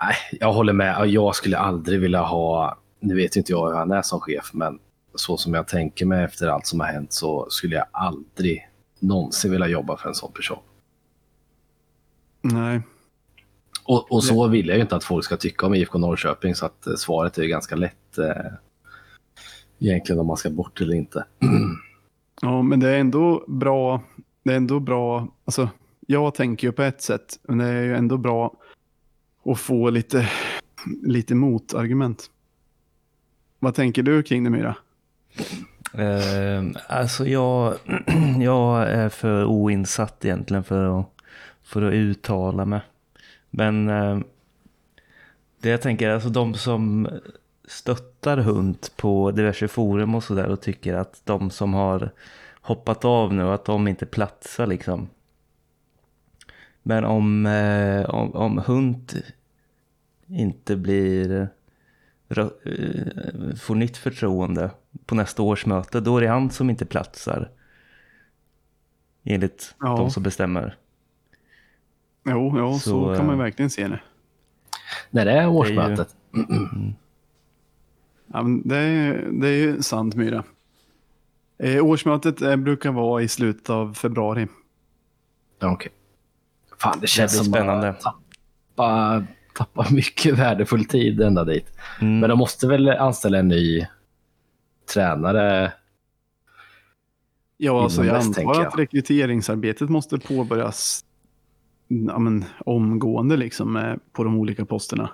[0.02, 1.06] Nej, jag håller med.
[1.06, 2.78] Jag skulle aldrig vilja ha...
[3.00, 4.78] Nu vet inte jag hur han är som chef, men
[5.14, 8.68] så som jag tänker mig efter allt som har hänt så skulle jag aldrig
[9.00, 10.58] någonsin vilja jobba för en sån person.
[12.42, 12.82] Nej.
[13.84, 16.66] Och, och så vill jag ju inte att folk ska tycka om IFK Norrköping, så
[16.66, 18.52] att eh, svaret är ju ganska lätt eh,
[19.78, 21.24] egentligen om man ska bort eller inte.
[22.44, 24.02] Ja, men det är ändå bra.
[24.44, 25.28] Det är ändå bra.
[25.44, 25.68] Alltså,
[26.06, 28.54] jag tänker ju på ett sätt, men det är ju ändå bra
[29.44, 30.28] att få lite,
[31.02, 32.30] lite motargument.
[33.58, 34.76] Vad tänker du kring det, Myra?
[35.94, 37.74] Eh, alltså jag,
[38.40, 41.06] jag är för oinsatt egentligen för att,
[41.62, 42.80] för att uttala mig.
[43.50, 44.18] Men eh,
[45.60, 47.08] det jag tänker, alltså de som
[47.64, 52.10] stöttar Hunt på diverse forum och sådär och tycker att de som har
[52.60, 55.08] hoppat av nu, att de inte platsar liksom.
[56.82, 59.14] Men om, eh, om, om Hunt
[60.26, 61.48] inte blir
[62.28, 64.70] rö- eh, får nytt förtroende
[65.06, 67.50] på nästa års möte, då är det han som inte platsar.
[69.24, 69.96] Enligt Ja.
[69.96, 70.76] de som bestämmer.
[72.24, 73.38] Jo, ja, så, Så, kan man ju eh, Mm.
[73.38, 74.00] verkligen se det.
[75.10, 76.16] När det är årsmötet?
[78.26, 80.44] Ja, men det, är, det är ju sant, Myra.
[81.58, 84.46] Eh, årsmötet eh, brukar vara i slutet av februari.
[85.58, 85.92] Ja, Okej.
[86.82, 87.88] Fan, det känns Det som spännande.
[87.88, 89.22] att tappa,
[89.54, 91.66] tappa mycket värdefull tid ända dit.
[92.00, 92.18] Mm.
[92.20, 93.86] Men de måste väl anställa en ny
[94.94, 95.72] tränare?
[97.56, 101.04] Ja, alltså, jag antar att rekryteringsarbetet måste påbörjas
[101.88, 105.10] ja, men, omgående liksom, eh, på de olika posterna.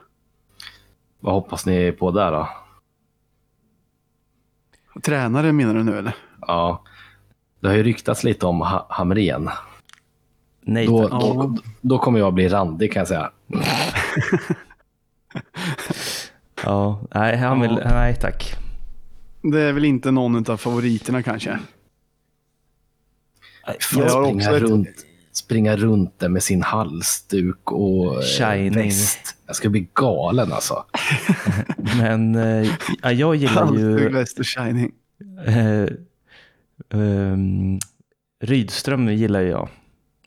[1.20, 2.48] Vad hoppas ni på där då?
[5.02, 6.14] Tränare menar du nu eller?
[6.40, 6.82] Ja,
[7.60, 9.50] det har ju ryktats lite om ha Hamrén.
[10.70, 13.30] Nej Då, då, då kommer jag bli randig kan jag säga.
[16.64, 17.90] Ja, nej, han vill, Ja.
[17.90, 18.54] nej tack.
[19.42, 21.58] Det är väl inte någon av favoriterna kanske.
[23.96, 24.88] Jag har springa, ett- runt,
[25.32, 28.72] springa runt där med sin halsduk och eh, Shining.
[28.88, 29.36] väst.
[29.46, 30.84] Jag ska bli galen alltså.
[31.98, 32.34] Men
[33.02, 34.92] ja, jag gillar Halsduk, ju väst och shining.
[35.46, 35.86] eh,
[37.00, 37.78] ehm,
[38.42, 39.68] Rydström gillar jag.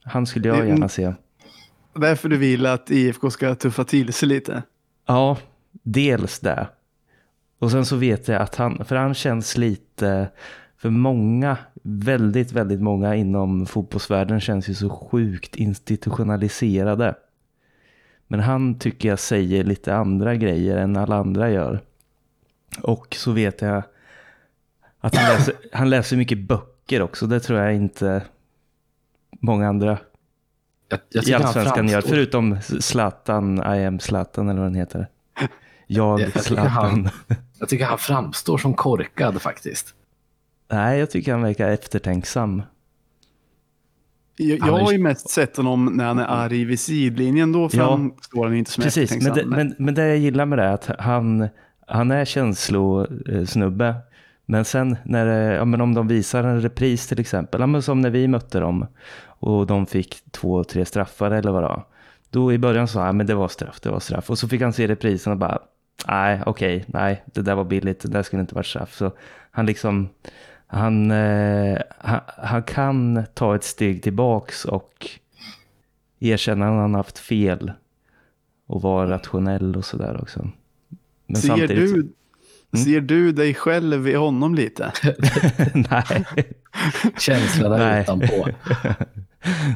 [0.04, 1.14] Han skulle jag gärna se.
[1.94, 4.64] Därför du vill att IFK ska tuffa till sig lite.
[5.08, 5.38] Ja,
[5.84, 6.68] dels det.
[7.60, 10.30] Och sen så vet jag att han, för han känns lite,
[10.78, 17.16] för många, väldigt, väldigt många inom fotbollsvärlden känns ju så sjukt institutionaliserade.
[18.28, 21.82] Men han tycker jag säger lite andra grejer än alla andra gör.
[22.82, 23.84] Och så vet jag
[25.00, 27.28] att han läser, han läser mycket böcker också.
[27.28, 28.22] Det tror jag inte
[29.42, 29.98] många andra
[30.90, 31.94] Jag, jag i tycker han Allsvenskan gör.
[32.02, 35.08] framstår- Förutom Zlatan, I am Zlatan eller vad den heter.
[35.88, 36.68] Jag, Jag Zlatan.
[36.68, 37.10] han-
[37.60, 39.96] Jag tycker han framstår som korkad faktiskt.
[40.72, 42.62] Nej, jag tycker han verkar eftertänksam.
[44.38, 47.52] Jag, jag är- har ju mest sett honom när han är arg vid sidlinjen.
[47.52, 49.50] Då framstår han inte som Precis, men eftertänksam.
[49.52, 51.48] det, men, men det jag gillar med det är att han,
[51.88, 53.96] han är känslosnubbe.
[54.52, 58.02] Men sen när ja, men om de visar en repris till exempel, ja, men som
[58.02, 58.86] när vi mötte dem
[59.26, 61.86] och de fick två, tre straffar eller vad det var.
[62.30, 64.30] Då i början sa han, men det var straff, det var straff.
[64.30, 65.60] Och så fick han se reprisen och bara,
[66.08, 68.94] nej, okej, nej, det där var billigt, det där skulle inte varit straff.
[68.94, 69.12] Så
[69.52, 70.10] han liksom,
[70.68, 75.10] han, eh, han, han kan ta ett steg tillbaks och
[76.20, 77.72] erkänna att han haft fel
[78.68, 80.50] och vara rationell och sådär också.
[81.26, 81.90] Men ser, samtidigt...
[81.90, 82.21] så-
[82.72, 84.92] du, ser du dig själv i honom lite?
[85.74, 86.26] Nej,
[87.18, 88.02] Känslorna Nej.
[88.02, 88.48] utanpå.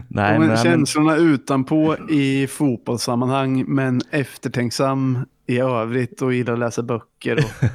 [0.07, 6.59] nej men, men men, känslorna utanpå i fotbollssammanhang, men eftertänksam i övrigt och gillar att
[6.59, 7.37] läsa böcker.
[7.37, 7.71] Och,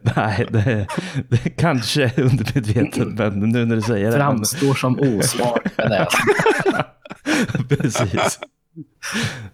[0.16, 0.86] nej det,
[1.28, 4.18] det kanske är undermedvetet, men nu när du säger det.
[4.18, 5.62] Men, Framstår som osmart.
[5.76, 8.38] Men det är precis.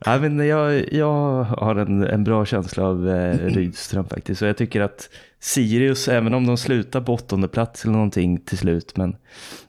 [0.07, 4.43] Nej, men jag, jag har en, en bra känsla av eh, Rydström faktiskt.
[4.43, 8.59] Och jag tycker att Sirius, även om de slutar på åttonde plats eller någonting till
[8.59, 9.17] slut, men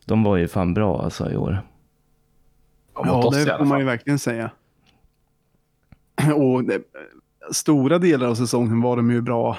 [0.05, 1.61] de var ju fan bra alltså i år.
[2.95, 4.51] ja, det får man ju verkligen säga.
[6.35, 6.81] Och det,
[7.51, 9.57] stora delar av säsongen var de ju bra.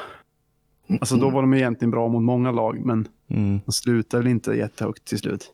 [1.00, 3.60] Alltså då var de egentligen bra mot många lag, men Mm.
[3.66, 5.52] de slutar väl inte jättehögt till slut.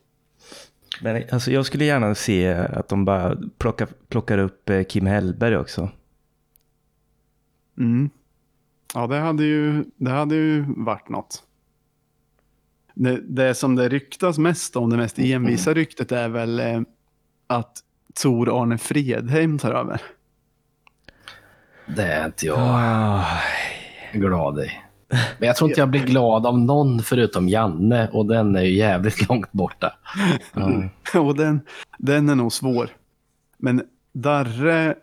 [1.01, 5.57] Men alltså, jag skulle gärna se att de bara plockar, plockar upp eh, Kim Hellberg
[5.57, 5.89] också.
[7.77, 8.09] Mm.
[8.93, 11.43] Ja, det hade ju, det hade ju varit något.
[12.93, 16.81] Det, det som det ryktas mest om, det mest envisa ryktet är väl eh,
[17.47, 17.83] att
[18.23, 20.01] Tor Arne Fredheim tar över.
[21.95, 23.25] Det är inte jag Ah,
[24.13, 24.71] glad i.
[25.09, 28.75] Men jag tror inte jag blir glad av någon förutom Janne och den är ju
[28.75, 29.93] jävligt långt borta.
[30.53, 30.89] ja.
[31.19, 31.61] Och den,
[31.97, 32.89] den är nog svår.
[33.57, 33.83] Men
[34.13, 34.95] Darre,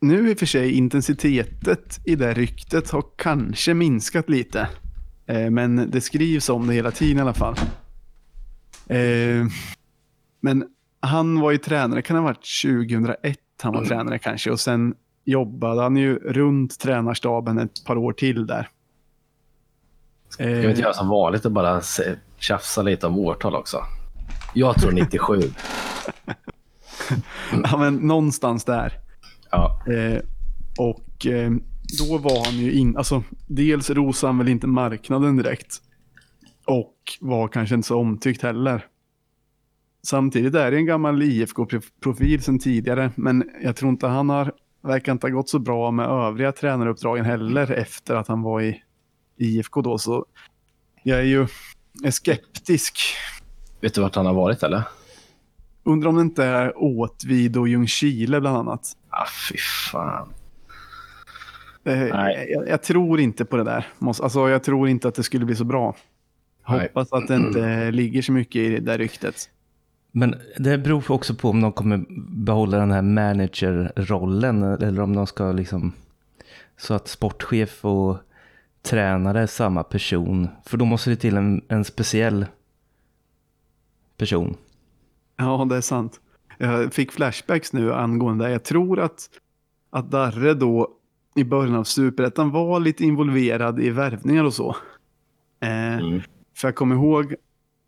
[0.00, 4.68] nu i och för sig intensitetet i det ryktet har kanske minskat lite.
[5.26, 7.54] Eh, men det skrivs om det hela tiden i alla fall.
[8.86, 9.46] Eh,
[10.40, 10.64] men
[11.00, 14.50] han var ju tränare, kan ha varit 2001 han var tränare kanske.
[14.50, 14.94] Och sen
[15.30, 18.68] jobbade han ju runt tränarstaben ett par år till där.
[20.28, 21.80] Ska vi inte göra som vanligt och bara
[22.38, 23.78] tjafsa lite om årtal också?
[24.54, 25.40] Jag tror 97.
[27.64, 28.98] Ja, men någonstans där.
[29.50, 30.22] Ja, Eh,
[30.78, 31.50] och eh,
[31.98, 35.78] då var han ju in, alltså dels rosade han väl inte marknaden direkt.
[36.66, 38.86] Och var kanske inte så omtyckt heller.
[40.02, 44.52] Samtidigt är det en gammal IFK-profil sedan tidigare, men jag tror inte han har,
[44.82, 48.82] verkar inte ha gått så bra med övriga tränaruppdragen heller efter att han var i
[49.36, 50.26] IFK då, så
[51.02, 51.46] jag är ju
[52.04, 52.98] är skeptisk.
[53.80, 54.82] vet du vart han har varit eller?
[55.84, 58.96] Undrar om det inte är Åtvid och Ljungskile bland annat.
[59.10, 59.56] Ah, fy
[59.92, 60.32] fan.
[61.84, 62.46] Eh, Nej.
[62.50, 63.86] jag, jag tror inte på det där.
[63.98, 65.96] Alltså, jag tror inte att det skulle bli så bra.
[66.62, 69.50] Hoppas att det inte ligger så mycket i det där ryktet.
[70.12, 72.04] Men det beror också på om de kommer
[72.44, 75.92] behålla den här managerrollen eller om de ska liksom
[76.76, 78.16] så att sportchef och
[78.82, 80.48] tränare är samma person.
[80.64, 82.46] För då måste det till en, en speciell
[84.16, 84.56] person.
[85.36, 86.20] Ja, det är sant.
[86.58, 88.50] Jag fick flashbacks nu angående det.
[88.50, 89.30] Jag tror att,
[89.90, 90.88] att Darre då
[91.36, 94.76] i början av Superettan var lite involverad i värvningar och så.
[95.60, 96.20] Eh, Mm.
[96.56, 97.34] För jag kommer ihåg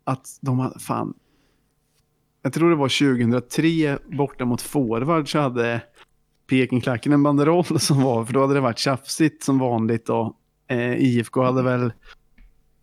[0.03, 1.13] att de hade, fan,
[2.43, 5.81] jag tror det var 2003 borta mot forward så hade
[6.49, 10.33] Pekingklacken en banderoll som var, för då hade det varit tjafsigt som vanligt och
[10.67, 11.93] eh, IFK hade väl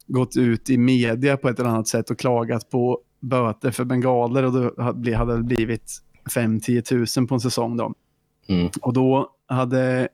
[0.07, 4.43] gått ut i media på ett eller annat sätt och klagat på böter för bengaler
[4.43, 5.99] och då hade det blivit
[6.35, 7.95] 5-10 tusen på en säsong då.
[8.49, 8.71] Mm.
[8.83, 10.09] Och då hade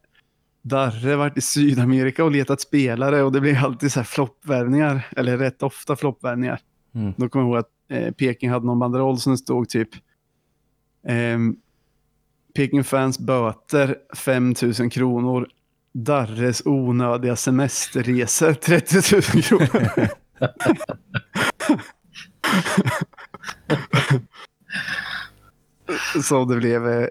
[0.63, 5.39] Darre varit i Sydamerika och letat spelare och det blev alltid så här floppvärvningar, eller
[5.39, 6.61] rätt ofta floppvärvningar.
[6.97, 7.13] Mm.
[7.17, 9.89] Då kommer jag ihåg att eh, Peking hade någon banderoll som det stod typ
[11.09, 11.57] ehm,
[12.55, 15.49] Peking fans böter 5 000 kronor.
[15.93, 20.09] Darres onödiga semesterresor 30 000 kronor.
[26.23, 27.07] så det blev eh,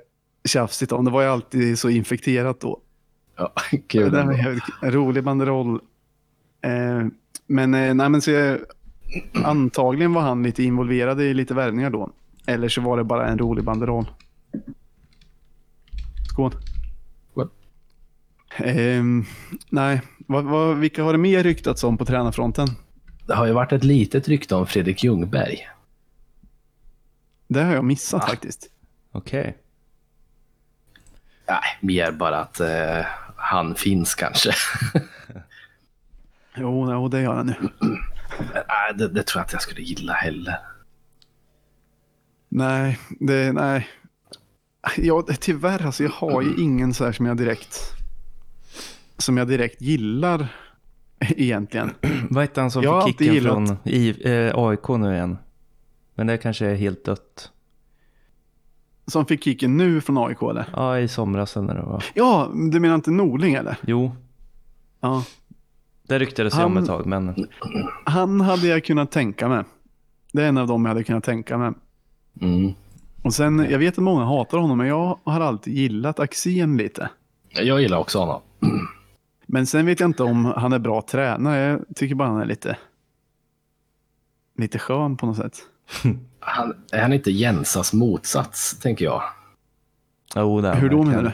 [0.48, 1.06] tjafsigt om.
[1.06, 2.82] Det var ju alltid så infekterat då.
[3.38, 4.12] Ja, Det kul.
[4.12, 4.34] där var
[4.82, 5.80] en rolig banderoll.
[6.62, 7.06] Eh,
[7.48, 8.60] men, eh, nej, men så jag,
[9.34, 12.10] antagligen var han lite involverad i lite värvningar då.
[12.46, 14.06] Eller så var det bara en rolig banderoll.
[16.30, 16.52] Skål.
[17.32, 17.50] Skål.
[18.58, 19.26] Ehm,
[19.70, 22.68] nej, vad, vad, vilka har det mer ryktats om på tränarfronten?
[23.28, 25.68] Det har ju varit ett litet rykte om Fredrik Ljungberg.
[27.48, 28.70] Det har jag missat faktiskt.
[29.12, 29.58] Okej.
[31.48, 34.52] Nej, mer bara att eh, han finns kanske.
[36.58, 37.70] Jo, jo det gör han nu.
[38.40, 40.58] Nej, det, det tror jag att jag skulle gilla heller.
[42.50, 43.88] Nej, det, nej.
[44.98, 47.80] Ja, tyvärr, alltså, jag har ju ingen så här som jag direkt
[49.18, 50.48] som jag direkt gillar
[51.20, 51.92] egentligen.
[52.30, 55.38] Vad hette han som Jag fick kicken gillat- från I, eh, AIK nu igen?
[56.16, 57.52] Men det kanske är helt dött.
[59.08, 60.66] Som fick kicken nu från AIK eller?
[60.74, 62.04] Ja, i somras eller när det var.
[62.14, 63.78] Ja, du menar inte Norling eller?
[63.88, 64.16] Jo,
[65.00, 65.24] Ja.
[66.08, 67.48] Det ryktades ju om Han- ett tag, men
[68.06, 69.64] Han hade jag kunnat tänka mig.
[70.34, 71.72] Det är en av dem jag hade kunnat tänka mig.
[72.42, 72.74] Mm.
[73.24, 77.10] Och sen, jag vet att många hatar honom, men jag har alltid gillat Axén lite.
[77.50, 78.42] Jag gillar också honom.
[79.46, 81.58] Men sen vet jag inte om han är bra tränare.
[81.88, 82.78] Jag tycker bara han är lite,
[84.58, 85.58] lite skön på något sätt.
[86.40, 89.22] Han, är han inte Jensas motsats, tänker jag?
[90.36, 91.32] jo, det är han Hur då menar du?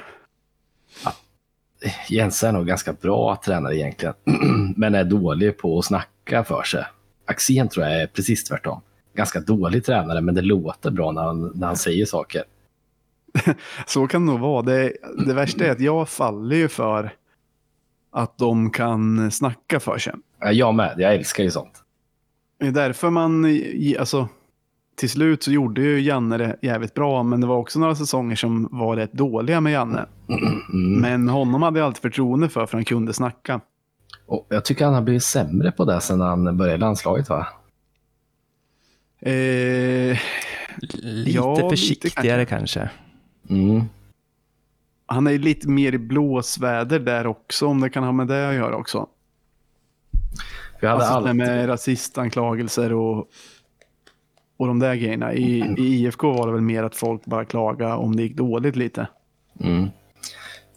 [2.09, 4.13] Jensa är nog ganska bra tränare egentligen,
[4.75, 6.85] men är dålig på att snacka för sig.
[7.25, 8.81] Axén tror jag är precis tvärtom.
[9.15, 12.43] Ganska dålig tränare, men det låter bra när han, när han säger saker.
[13.87, 14.61] Så kan det nog vara.
[14.61, 14.93] Det,
[15.27, 17.13] det värsta är att jag faller ju för
[18.11, 20.13] att de kan snacka för sig.
[20.39, 21.83] Ja, Jag med, jag älskar ju sånt.
[22.59, 23.45] Det är därför man,
[23.99, 24.29] alltså,
[24.95, 28.35] till slut så gjorde ju Janne det jävligt bra, men det var också några säsonger
[28.35, 30.05] som var rätt dåliga med Janne.
[30.73, 31.01] Mm.
[31.01, 33.61] Men honom hade jag alltid förtroende för, för han kunde snacka.
[34.25, 37.47] Och jag tycker han har blivit sämre på det sen han började i landslaget, va?
[39.19, 40.17] Eh,
[40.93, 42.89] Lite Ja, lite försiktigare kanske.
[43.49, 43.81] Mm.
[45.05, 48.55] han är lite mer i blåsväder där också, om det kan ha med det att
[48.55, 49.07] göra också.
[50.81, 51.35] Vi hade Alltså alltid...
[51.35, 53.27] med rasistanklagelser och,
[54.61, 55.33] och de där grejerna.
[55.33, 58.75] I, I IFK var det väl mer att folk bara klagade om det gick dåligt
[58.75, 59.07] lite.
[59.59, 59.89] Mm.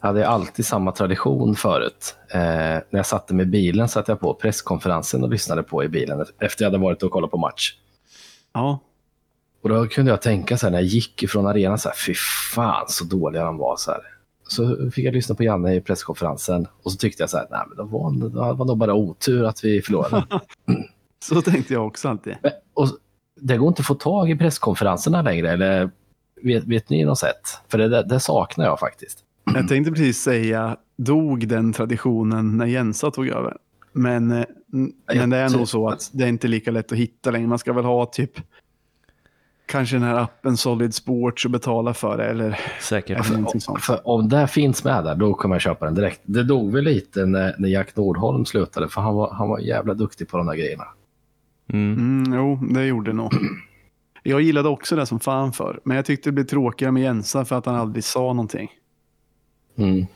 [0.01, 2.17] Jag hade alltid samma tradition förut.
[2.31, 5.89] Eh, när jag satte mig i bilen satte jag på presskonferensen och lyssnade på i
[5.89, 7.75] bilen efter jag hade varit och kollat på match.
[8.55, 8.79] Ja,
[9.63, 12.15] Och då kunde jag tänka så här när jag gick ifrån arenan så här, fy
[12.55, 14.01] fan så dåliga de var så här.
[14.49, 17.61] Så fick jag lyssna på Janne i presskonferensen och så tyckte jag så här, nej
[17.69, 20.25] men det var, det var nog bara otur att vi förlorade.
[21.25, 22.37] så tänkte jag också alltid.
[22.43, 22.89] Men- och
[23.47, 25.91] det går inte att få tag i presskonferenserna längre, eller
[26.43, 27.59] vet, vet ni något sätt?
[27.69, 29.19] För det, det saknar jag faktiskt.
[29.55, 33.57] Jag tänkte precis säga, dog den traditionen när Jensa tog över?
[33.93, 34.45] Men, eh,
[35.15, 37.49] men det är nog så att det är inte lika lätt att hitta längre.
[37.49, 38.33] Man ska väl ha typ
[39.67, 42.25] kanske den här appen Solid Sports och betala för det.
[42.25, 43.31] Eller, Säkert.
[43.31, 43.81] eller.
[43.81, 46.21] För om det finns med där, då kommer jag köpa den direkt.
[46.23, 49.95] Det dog väl lite när, när Jack Nordholm slutade, för han var, han var jävla
[49.95, 50.85] duktig på de där grejerna.
[51.73, 51.93] Mm.
[51.99, 53.33] Mm, jo, det gjorde det nog.
[54.27, 55.81] Jag gillade också det som fan för.
[55.85, 58.71] Men jag tyckte det blev tråkigare med Jensa för att han aldrig sa någonting.
[59.79, 60.07] Mm.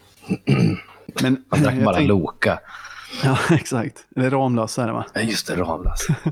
[1.23, 2.59] Men Han drack bara tänk- Loka.
[3.25, 4.07] Ja, exakt.
[4.17, 5.07] Eller Ramlös är det va?
[5.15, 6.07] Ja, just det, Ramlös.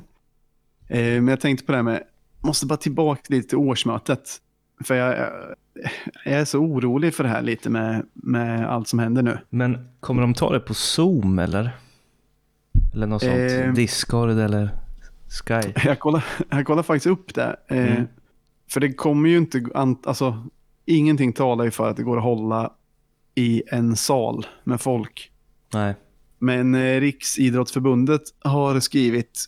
[0.89, 2.03] Eh, men jag tänkte på det här med,
[2.41, 4.21] måste bara tillbaka lite till årsmötet.
[4.85, 5.31] För jag, jag,
[6.25, 9.39] jag är så orolig för det här lite med, med allt som händer nu.
[9.51, 11.71] Men kommer de ta det på Zoom eller?
[12.95, 13.35] Eller något sånt?
[13.53, 13.73] Eh.
[13.73, 14.71] Discord eller
[15.45, 15.73] Sky?
[15.85, 17.57] Jag kollar, jag kollar faktiskt upp det.
[17.69, 18.09] Eh, Mm.
[18.71, 19.65] För det kommer ju inte,
[20.05, 20.45] alltså
[20.85, 22.73] ingenting talar ju för att det går att hålla
[23.35, 25.31] i en sal med folk.
[25.75, 25.95] Nej.
[26.39, 29.45] Men eh, Riksidrottsförbundet har skrivit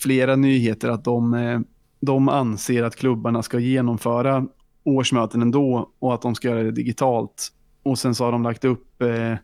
[0.00, 1.60] flera nyheter att de, eh,
[2.00, 4.46] de anser att klubbarna ska genomföra
[4.84, 7.52] årsmöten ändå och att de ska göra det digitalt.
[7.82, 9.34] Och sen så har de lagt upp eh,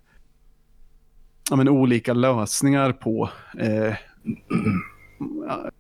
[1.51, 3.95] ja, men olika lösningar på eh,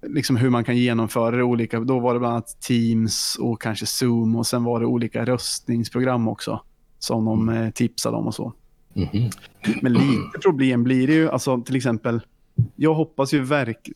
[0.06, 1.80] liksom hur man kan genomföra det olika.
[1.80, 6.28] Då var det bland annat Teams och kanske Zoom och sen var det olika röstningsprogram
[6.28, 6.60] också
[6.98, 8.52] som de eh, tipsade om och så.
[8.94, 9.30] Mhm.
[9.82, 12.20] Men lite problem blir det ju, alltså till exempel,
[12.76, 13.90] jag hoppas ju verk...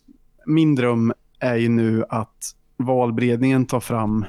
[0.47, 4.25] Min dröm är ju nu att valberedningen tar fram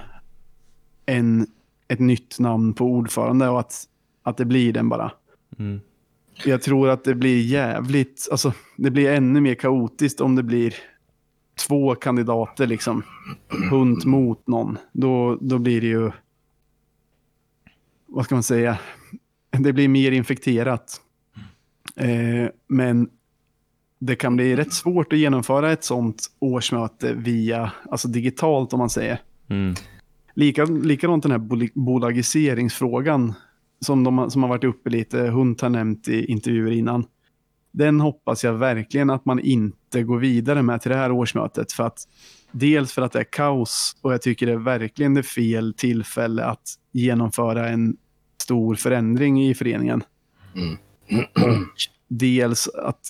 [1.06, 1.48] en,
[1.88, 3.84] ett nytt namn på ordförande och att,
[4.24, 5.12] att det blir den bara.
[5.60, 5.80] Mm.
[6.46, 10.74] Jag tror att det blir jävligt, alltså det blir ännu mer kaotiskt om det blir
[11.58, 13.04] två kandidater liksom,
[13.72, 14.78] hunt mot någon.
[14.92, 16.12] Då, då blir det ju,
[18.06, 18.78] vad ska man säga,
[19.52, 21.02] det blir mer infekterat.
[21.96, 23.10] Eh, men
[24.00, 28.90] det kan bli rätt svårt att genomföra ett sånt årsmöte via, alltså digitalt om man
[28.90, 29.22] säger.
[29.50, 29.76] Mm.
[30.34, 33.34] Lika, likadant den här bol- bolagiseringsfrågan
[33.80, 37.06] som, de, som har varit uppe lite, Hunt har nämnt i intervjuer innan.
[37.78, 41.72] Den hoppas jag verkligen att man inte går vidare med till det här årsmötet.
[41.72, 42.00] För att,
[42.52, 46.46] dels för att det är kaos och jag tycker det är verkligen det fel tillfälle
[46.46, 47.98] att genomföra en
[48.42, 50.04] stor förändring i föreningen.
[50.56, 50.78] Mm.
[52.08, 53.02] Dels att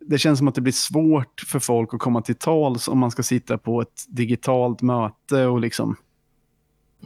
[0.00, 3.10] det känns som att det blir svårt för folk att komma till tals om man
[3.10, 5.96] ska sitta på ett digitalt möte och liksom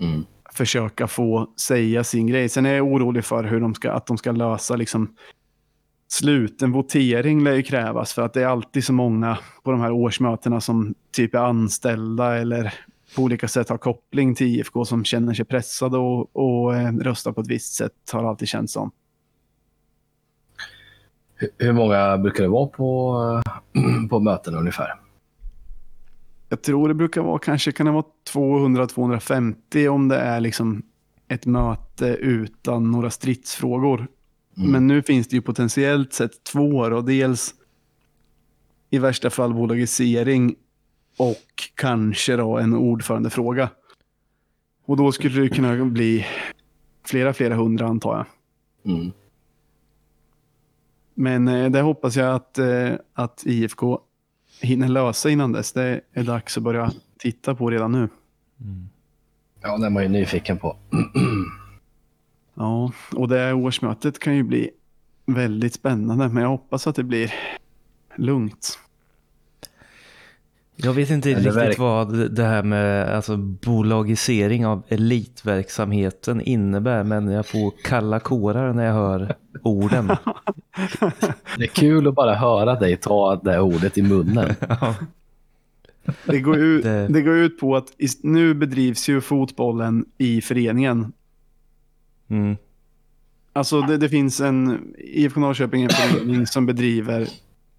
[0.00, 0.24] Mm.
[0.52, 2.48] försöka få säga sin grej.
[2.48, 5.14] Sen är jag orolig för hur de ska, att de ska lösa liksom
[6.08, 9.92] sluten votering lär ju krävas för att det är alltid så många på de här
[9.92, 12.74] årsmötena som typ är anställda eller
[13.16, 17.32] på olika sätt har koppling till IFK som känner sig pressade och, och eh, röstar
[17.32, 18.90] på ett visst sätt har det alltid känts som.
[21.58, 23.42] Hur- många brukar det vara på,
[23.74, 24.94] eh, på möten ungefär?
[26.48, 30.82] Jag tror det brukar vara kanske kan det vara 200-250 om det är liksom
[31.28, 34.08] ett möte utan några stridsfrågor.
[34.58, 34.70] Mm.
[34.70, 37.00] Men nu finns det ju potentiellt sett två då.
[37.00, 37.54] Dels
[38.90, 40.56] i värsta fall bolagisering
[41.16, 43.70] och kanske då en ordförandefråga.
[44.84, 46.26] Och då skulle det kunna bli
[47.04, 48.26] flera, flera hundra antar jag.
[48.94, 49.12] Mm.
[51.14, 54.00] Men eh, det hoppas jag att, eh, att IFK
[54.60, 55.72] hinner lösa innan dess.
[55.72, 58.08] Det är dags att börja titta på redan nu.
[59.62, 60.76] Ja, det är man ju nyfiken på.
[62.56, 64.70] Ja, och det årsmötet kan ju bli
[65.26, 67.34] väldigt spännande, men jag hoppas att det blir
[68.16, 68.78] lugnt.
[70.78, 77.04] Jag vet inte Eller riktigt verk- vad det här med alltså, bolagisering av elitverksamheten innebär,
[77.04, 80.06] men jag får kalla kårar när jag hör orden.
[81.58, 84.54] Det är kul att bara höra dig ta det ordet i munnen.
[84.68, 84.94] Ja.
[86.24, 87.22] Det går, ut, Det- det...
[87.22, 87.86] går ut på att
[88.22, 91.12] nu bedrivs ju fotbollen i föreningen.
[92.28, 92.56] Mm.
[93.52, 97.28] Alltså det, det finns en, IFK Norrköping är en förening som bedriver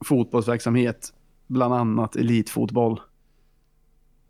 [0.06, 1.14] fotbollsverksamhet,
[1.48, 3.00] bland annat elitfotboll.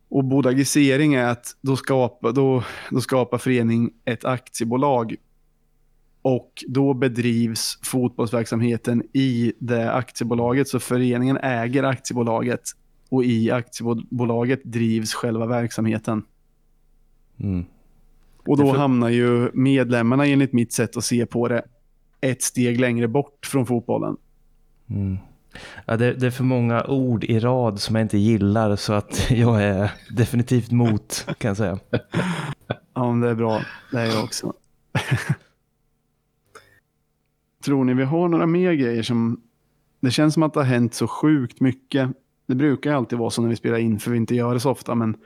[0.09, 5.15] Och bolagisering är att då skapar, då, då skapar förening ett aktiebolag
[6.21, 10.67] och då bedrivs fotbollsverksamheten i det aktiebolaget.
[10.67, 12.61] Så föreningen äger aktiebolaget
[13.09, 16.23] och i aktiebolaget drivs själva verksamheten.
[17.39, 17.65] Mm.
[18.47, 21.65] Och då för- hamnar ju medlemmarna enligt mitt sätt att se på det
[22.21, 24.17] ett steg längre bort från fotbollen.
[24.89, 25.17] Mm.
[25.85, 29.31] Ja, det, det är för många ord i rad som jag inte gillar så att
[29.31, 31.79] jag är definitivt mot kan jag säga.
[32.93, 33.61] Ja, men det är bra.
[33.91, 34.53] Det är jag också.
[37.65, 39.41] Tror ni vi har några mer grejer som...
[39.99, 42.09] Det känns som att det har hänt så sjukt mycket.
[42.47, 44.71] Det brukar alltid vara så när vi spelar in, för vi inte gör det så
[44.71, 45.17] ofta, men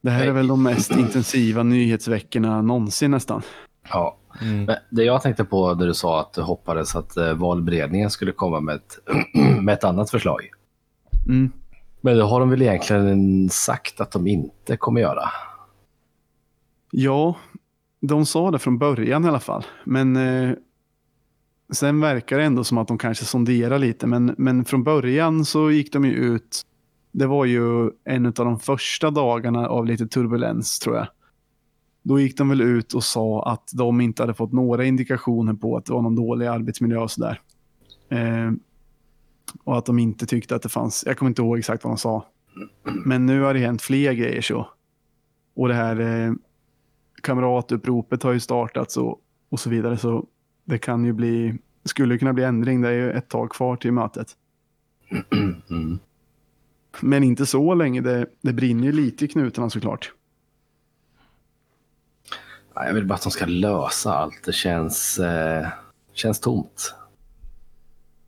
[0.00, 3.42] det här är väl de mest intensiva nyhetsveckorna någonsin nästan.
[3.90, 4.16] Ja.
[4.42, 4.64] Mm.
[4.64, 8.32] Men det jag tänkte på när du sa att du hoppades att eh, valberedningen skulle
[8.32, 8.98] komma med ett,
[9.62, 10.40] med ett annat förslag.
[11.26, 11.52] Mm.
[12.00, 15.30] Men det har de väl egentligen sagt att de inte kommer göra?
[16.90, 17.36] Ja,
[18.00, 19.64] de sa det från början i alla fall.
[19.84, 20.54] Men eh,
[21.72, 25.70] sen verkar det ändå som att de kanske sonderar lite, men, men från början så
[25.70, 26.62] gick de ju ut.
[27.12, 31.06] Det var ju en av de första dagarna av lite turbulens tror jag.
[32.02, 35.76] Då gick de väl ut och sa att de inte hade fått några indikationer på
[35.76, 37.40] att det var någon dålig arbetsmiljö och sådär.
[38.08, 38.52] Eh,
[39.64, 41.98] och att de inte tyckte att det fanns, jag kommer inte ihåg exakt vad de
[41.98, 42.26] sa.
[43.04, 44.68] Men nu har det hänt fler grejer så.
[45.54, 46.32] Och det här eh,
[47.22, 49.96] kamratuppropet har ju startats och, och så vidare.
[49.96, 50.26] Så
[50.64, 52.80] det kan ju bli, skulle kunna bli ändring.
[52.80, 54.36] Det är ju ett tag kvar till mötet.
[55.70, 55.98] Mm.
[57.00, 58.00] Men inte så länge.
[58.00, 60.12] Det, det brinner ju lite i knutarna såklart.
[62.74, 64.42] Ja, Jag vill bara att de ska lösa allt.
[64.44, 65.66] Det känns, eh,
[66.12, 66.94] känns tomt.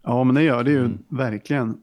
[0.03, 0.99] Ja, men det gör det ju Mm.
[1.09, 1.77] verkligen.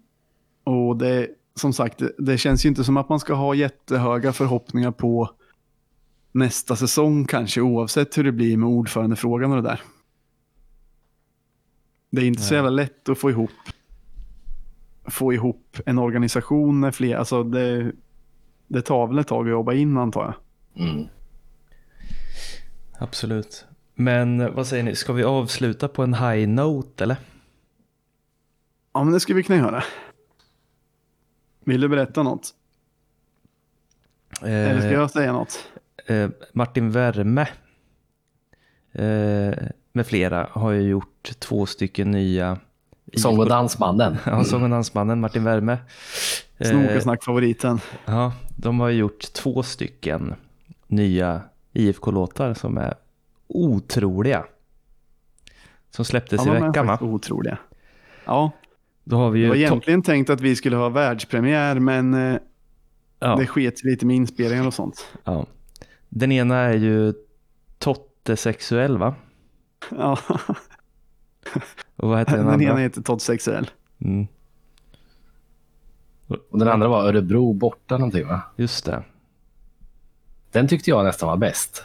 [0.63, 4.91] Och det, som sagt, det, känns ju inte som att man ska ha jättehöga förhoppningar
[4.91, 5.29] på
[6.31, 9.81] nästa säsong kanske, oavsett hur det blir med ordförandefrågan och det där.
[12.11, 12.57] Det är inte så Nej.
[12.57, 13.49] jävla lätt att få ihop,
[15.09, 17.91] få ihop en organisation med fler, alltså det,
[18.67, 20.21] det tar väl ett tag att jobba in antar
[20.75, 20.87] jag.
[20.89, 21.07] Mm.
[22.99, 23.65] Absolut.
[23.95, 27.17] Men eh, vad säger ni, ska vi avsluta på en high note eller?
[28.93, 29.83] Ja, men det skulle vi kunna göra.
[31.65, 32.53] Vill du berätta något?
[34.41, 35.69] Eller ska Eh, jag säga något?
[36.07, 37.47] eh, Martin Värme
[38.91, 39.53] eh,
[39.91, 42.57] med flera har ju gjort två stycken nya
[43.17, 44.17] Sång och dansbanden.
[44.25, 45.77] Ja, sång och dansmannen Martin Värme.
[46.57, 47.79] Eh, Snoka och snack-favoriten.
[48.05, 50.33] Ja, de har gjort två stycken
[50.87, 51.41] nya
[51.73, 52.93] IFK-låtar som är
[53.47, 54.45] otroliga.
[55.91, 56.97] Som släpptes Ja, i veckan va?
[57.01, 57.57] otroliga.
[58.25, 58.51] Ja,
[59.03, 62.13] Då har vi det ju var to- egentligen tänkt att vi skulle ha världspremiär, men
[62.13, 62.37] eh,
[63.19, 65.07] ja, det sket lite med inspelningar och sånt.
[65.23, 65.45] ja.
[66.09, 67.13] Den ena är ju
[67.77, 69.15] Totte Sexuell va?
[69.91, 70.17] Ja,
[71.95, 72.65] Och vad heter den, den andra?
[72.69, 73.69] ena heter Todd Sexuell.
[74.01, 74.27] Mm,
[76.27, 78.41] Och den andra var Örebro borta någonting va?
[78.55, 79.03] just det.
[80.51, 81.83] Den tyckte jag nästan var bäst.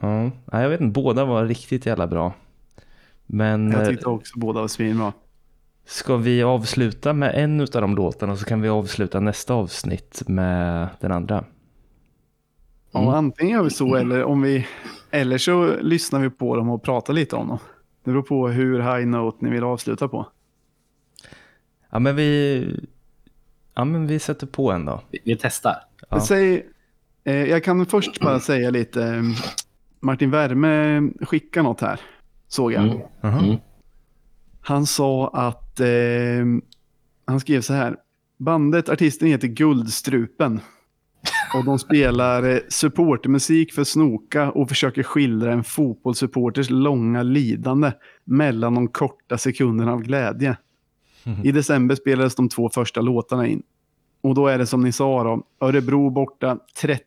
[0.00, 2.32] Ja, nej, jag vet inte, båda var riktigt jävla bra.
[3.26, 5.12] Men Jag eh, tyckte också båda var svinbra.
[5.86, 10.88] ska vi avsluta med en av de låtarna så kan vi avsluta nästa avsnitt med
[11.00, 11.44] den andra.
[12.92, 13.14] Ja, Mm.
[13.14, 14.66] antingen gör vi så eller om vi
[15.10, 17.58] eller så lyssnar vi på dem och pratar lite om dem.
[18.08, 20.26] Det beror på hur high note ni vill avsluta på.
[21.90, 22.88] Ja men vi,
[23.74, 25.00] ja, men vi sätter på en då.
[25.10, 25.76] Vi, vi testar.
[26.10, 26.20] Ja.
[26.20, 26.66] Säg,
[27.24, 29.04] eh, jag kan först bara säga lite.
[29.04, 29.22] eh,
[30.00, 32.00] Martin Värme skickar något här,
[32.46, 32.82] såg jag.
[32.84, 33.00] Mm.
[33.22, 33.56] Mm.
[34.60, 35.86] Han sa att, eh,
[37.24, 37.96] han skrev så här.
[38.36, 40.60] Bandet, artisten heter Guldstrupen.
[41.54, 47.92] Och de spelar eh, supportermusik för Snoka och försöker skildra en fotbollssupporters långa lidande
[48.24, 50.56] mellan de korta sekunderna av glädje.
[51.44, 53.62] I december spelades de två första låtarna in.
[54.20, 57.04] Och då är det som ni sa då, Örebro borta 30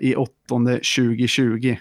[0.00, 1.76] i 8 2020.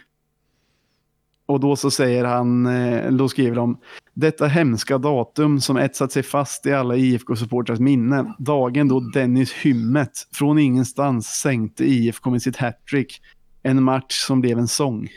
[1.52, 3.80] Och då så säger han, eh, då skriver de,
[4.14, 8.36] detta hemska datum som etsat sig fast i alla IFK-supportrars minne.
[8.40, 13.22] Dagen då Dennis Hymmet från ingenstans sänkte IFK med sitt hattrick.
[13.64, 15.10] En match som blev en sång.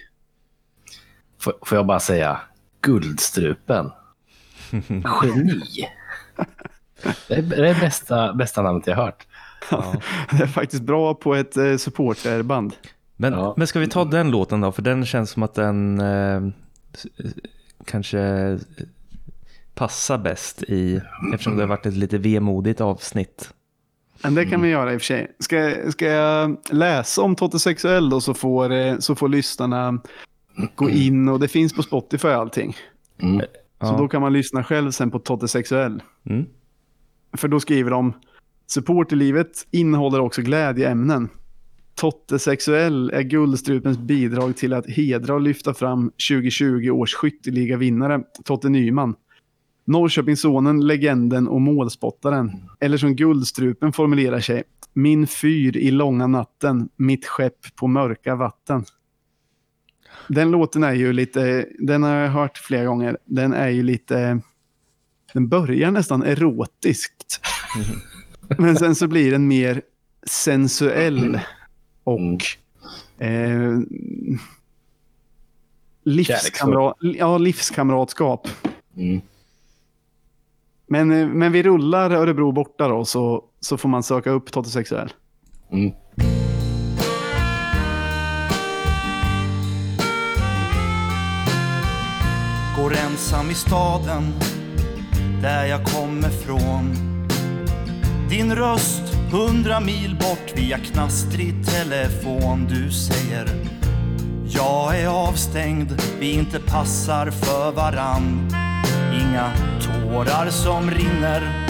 [1.41, 2.41] Får, får jag bara säga
[2.81, 3.91] Guldstrupen.
[5.23, 5.89] Geni.
[7.29, 9.27] Det är det bästa, bästa namnet jag hört.
[9.71, 9.95] Ja.
[10.31, 12.73] Det är faktiskt bra på ett eh, supporterband.
[13.17, 13.55] Men, Ja.
[13.57, 14.73] men ska vi ta den låten då?
[14.73, 16.43] För den känns som att den eh,
[16.95, 17.07] s-
[17.85, 18.59] kanske eh,
[19.75, 21.01] passar bäst i,
[21.33, 23.51] eftersom det har varit ett lite vemodigt avsnitt.
[24.23, 25.33] Men det kan vi göra i och för sig.
[25.39, 29.99] Ska, ska jag läsa om Totte Sexuell då så får, eh, så får lyssnarna
[30.75, 32.77] gå in och det finns på Spotify och allting.
[33.19, 33.39] Mm.
[33.41, 33.47] Så
[33.87, 33.97] Ja.
[33.99, 36.03] då kan man lyssna själv sen på Totte Sexuell.
[36.31, 36.47] Mm.
[37.37, 38.13] För då skriver de
[38.67, 41.29] Supporterlivet innehåller också glädjeämnen.
[41.95, 48.69] Totte Sexuell är Guldstrupens bidrag till att hedra och lyfta fram 2020 års skytteliga-vinnare Totte
[48.69, 49.15] Nyman.
[49.87, 52.53] Norrköpingssonen, legenden och målspottaren.
[52.81, 54.63] Eller som Guldstrupen formulerar sig.
[54.93, 58.85] Min fyr i långa natten, mitt skepp på mörka vatten.
[60.29, 63.19] Den låten är ju lite, den har jag hört flera gånger.
[63.25, 64.41] Den är ju lite,
[65.33, 67.41] den börjar nästan erotiskt.
[68.59, 69.83] Men sen så blir den mer
[70.27, 71.41] sensuell
[72.05, 72.21] och
[73.25, 73.79] eh,
[76.05, 78.49] livskamrat, ja, livskamratskap.
[78.97, 79.21] Mm.
[80.87, 84.71] Men, eh, men vi rullar Örebro borta då så, så får man söka upp Totte
[84.71, 85.13] Sexuell.
[85.73, 85.93] Mm.
[92.77, 94.23] Går ensam i staden
[95.43, 97.14] där jag kommer från.
[98.35, 102.67] Din röst hundra mil bort via knastrig telefon.
[102.69, 103.49] Du säger
[104.49, 108.49] jag är avstängd, vi inte passar för varann.
[109.13, 111.69] Inga tårar som rinner,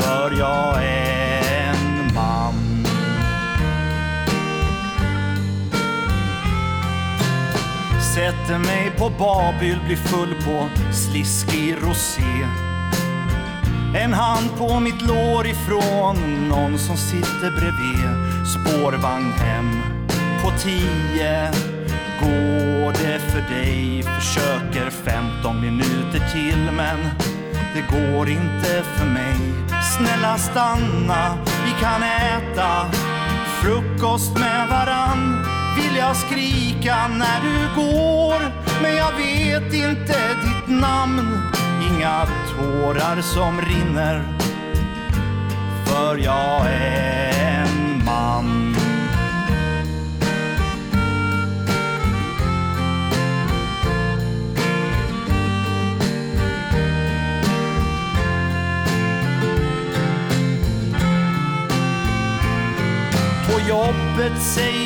[0.00, 2.86] för jag är en man.
[8.14, 12.63] Sätter mig på Babyl, blir full på sliskig rosé.
[13.96, 18.08] En hand på mitt lår ifrån någon som sitter bredvid.
[18.46, 19.82] Spårvagn hem
[20.42, 21.50] på tio.
[22.20, 24.02] Går det för dig?
[24.02, 26.98] Försöker 15 minuter till men
[27.74, 29.36] det går inte för mig.
[29.96, 32.86] Snälla stanna, vi kan äta
[33.62, 35.46] frukost med varann.
[35.76, 38.38] Vill jag skrika när du går
[38.82, 41.63] men jag vet inte ditt namn.
[41.90, 44.24] Inga tårar som rinner
[45.84, 48.76] för jag är en man.
[63.46, 64.83] På jobbet säger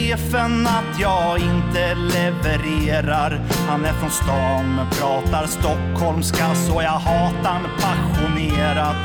[0.00, 3.40] chefen att jag inte levererar.
[3.68, 8.96] Han är från stan men pratar stockholmska så jag hatar han passionerat.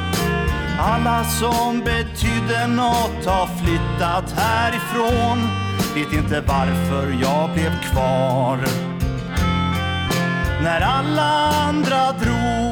[0.80, 5.50] Alla som betydde något har flyttat härifrån.
[5.96, 8.60] Vet inte varför jag blev kvar.
[10.64, 12.65] När alla andra drog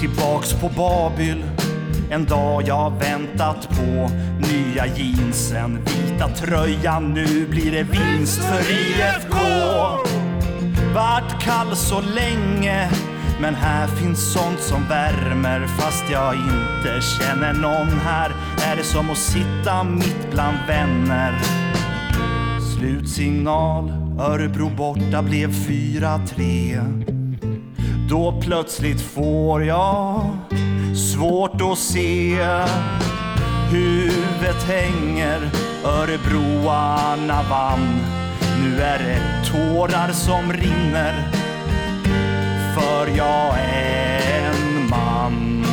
[0.00, 1.44] Tillbaks på Babyl.
[2.10, 9.36] En dag jag väntat på Nya jeansen, vita tröjan Nu blir det vinst för IFK
[10.94, 12.90] Vart kall så länge
[13.40, 15.66] Men här finns sånt som värmer.
[15.66, 18.30] Fast jag inte känner någon här
[18.72, 21.38] Är det som att sitta mitt bland vänner?
[22.76, 27.17] Slutsignal Örebro borta blev 4-3
[28.08, 30.36] då plötsligt får jag
[30.94, 32.38] svårt att se
[33.70, 35.50] Huvudet hänger,
[35.84, 38.00] Örebroarna vann.
[38.62, 41.28] Nu är det tårar som rinner
[42.74, 45.64] För jag är en man.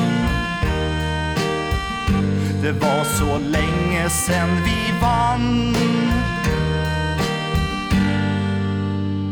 [2.62, 5.76] Det var så länge sen vi vann.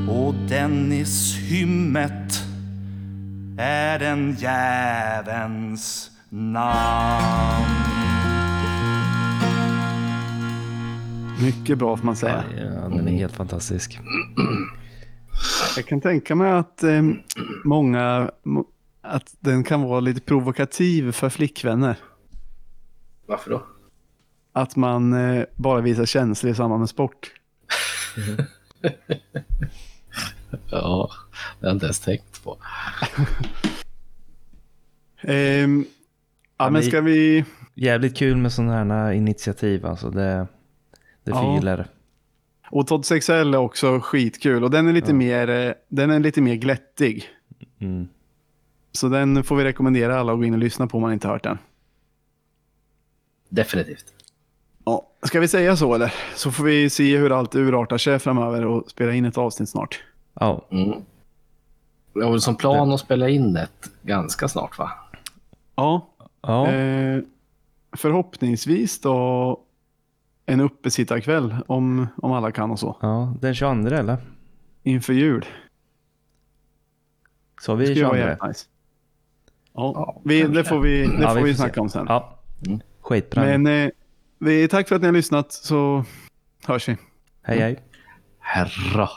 [0.09, 2.22] Och Dennis Hymmet
[3.57, 7.65] är den jävens namn.
[11.41, 12.43] Mycket bra får man säga.
[12.57, 13.99] Ja, den är helt fantastisk.
[15.75, 17.01] Jag kan tänka mig att eh,
[17.63, 18.31] många,
[19.01, 21.95] att den kan vara lite provokativ för flickvänner.
[23.25, 23.65] Varför då?
[24.53, 27.31] Att man eh, bara visar känslor i samband med sport.
[30.69, 31.09] Ja,
[31.59, 32.57] det har jag inte ens tänkt på.
[35.21, 35.85] Ehm,
[36.57, 37.45] ja, men ska vi...
[37.75, 40.09] Jävligt kul med sådana här initiativ alltså.
[40.09, 40.47] Det,
[41.23, 41.85] det Ja.
[42.69, 45.15] Och Todd Sexell är också skitkul och den är lite, Ja.
[45.15, 47.25] mer, eh, den är lite mer glättig.
[47.79, 48.07] Mm.
[48.91, 51.27] Så den får vi rekommendera alla att gå in och lyssna på om man inte
[51.27, 51.57] hört den.
[53.49, 54.05] Definitivt.
[54.85, 56.13] Ja, ska vi säga så eller?
[56.35, 60.03] Så får vi se hur allt urartar sig framöver och spela in ett avsnitt snart.
[60.39, 60.99] Ja, Mm.
[62.13, 64.91] Jag har väl som plan att spela in ett ganska snart va?
[65.75, 66.07] Ja,
[66.41, 66.67] ja.
[66.71, 67.21] eh,
[67.97, 69.59] förhoppningsvis då
[70.45, 72.97] en uppesittarkväll om, om alla kan och så.
[73.01, 73.33] ja.
[73.41, 74.17] Den 22 eller?
[74.83, 75.45] Inför jul.
[77.61, 78.27] Så vi skulle vara 22?
[78.27, 78.65] jävligt nice.
[79.73, 81.79] Ja, Ja, vi, det får vi, det Ja, får vi vi snacka se.
[81.79, 82.05] om sen.
[82.09, 82.79] Ja, Mm.
[83.01, 83.43] skitbra.
[83.43, 83.89] Men eh,
[84.39, 86.05] vi, tack för att ni har lyssnat så
[86.65, 86.97] hörs vi.
[87.41, 87.83] Hej hej.
[88.39, 89.09] Herra.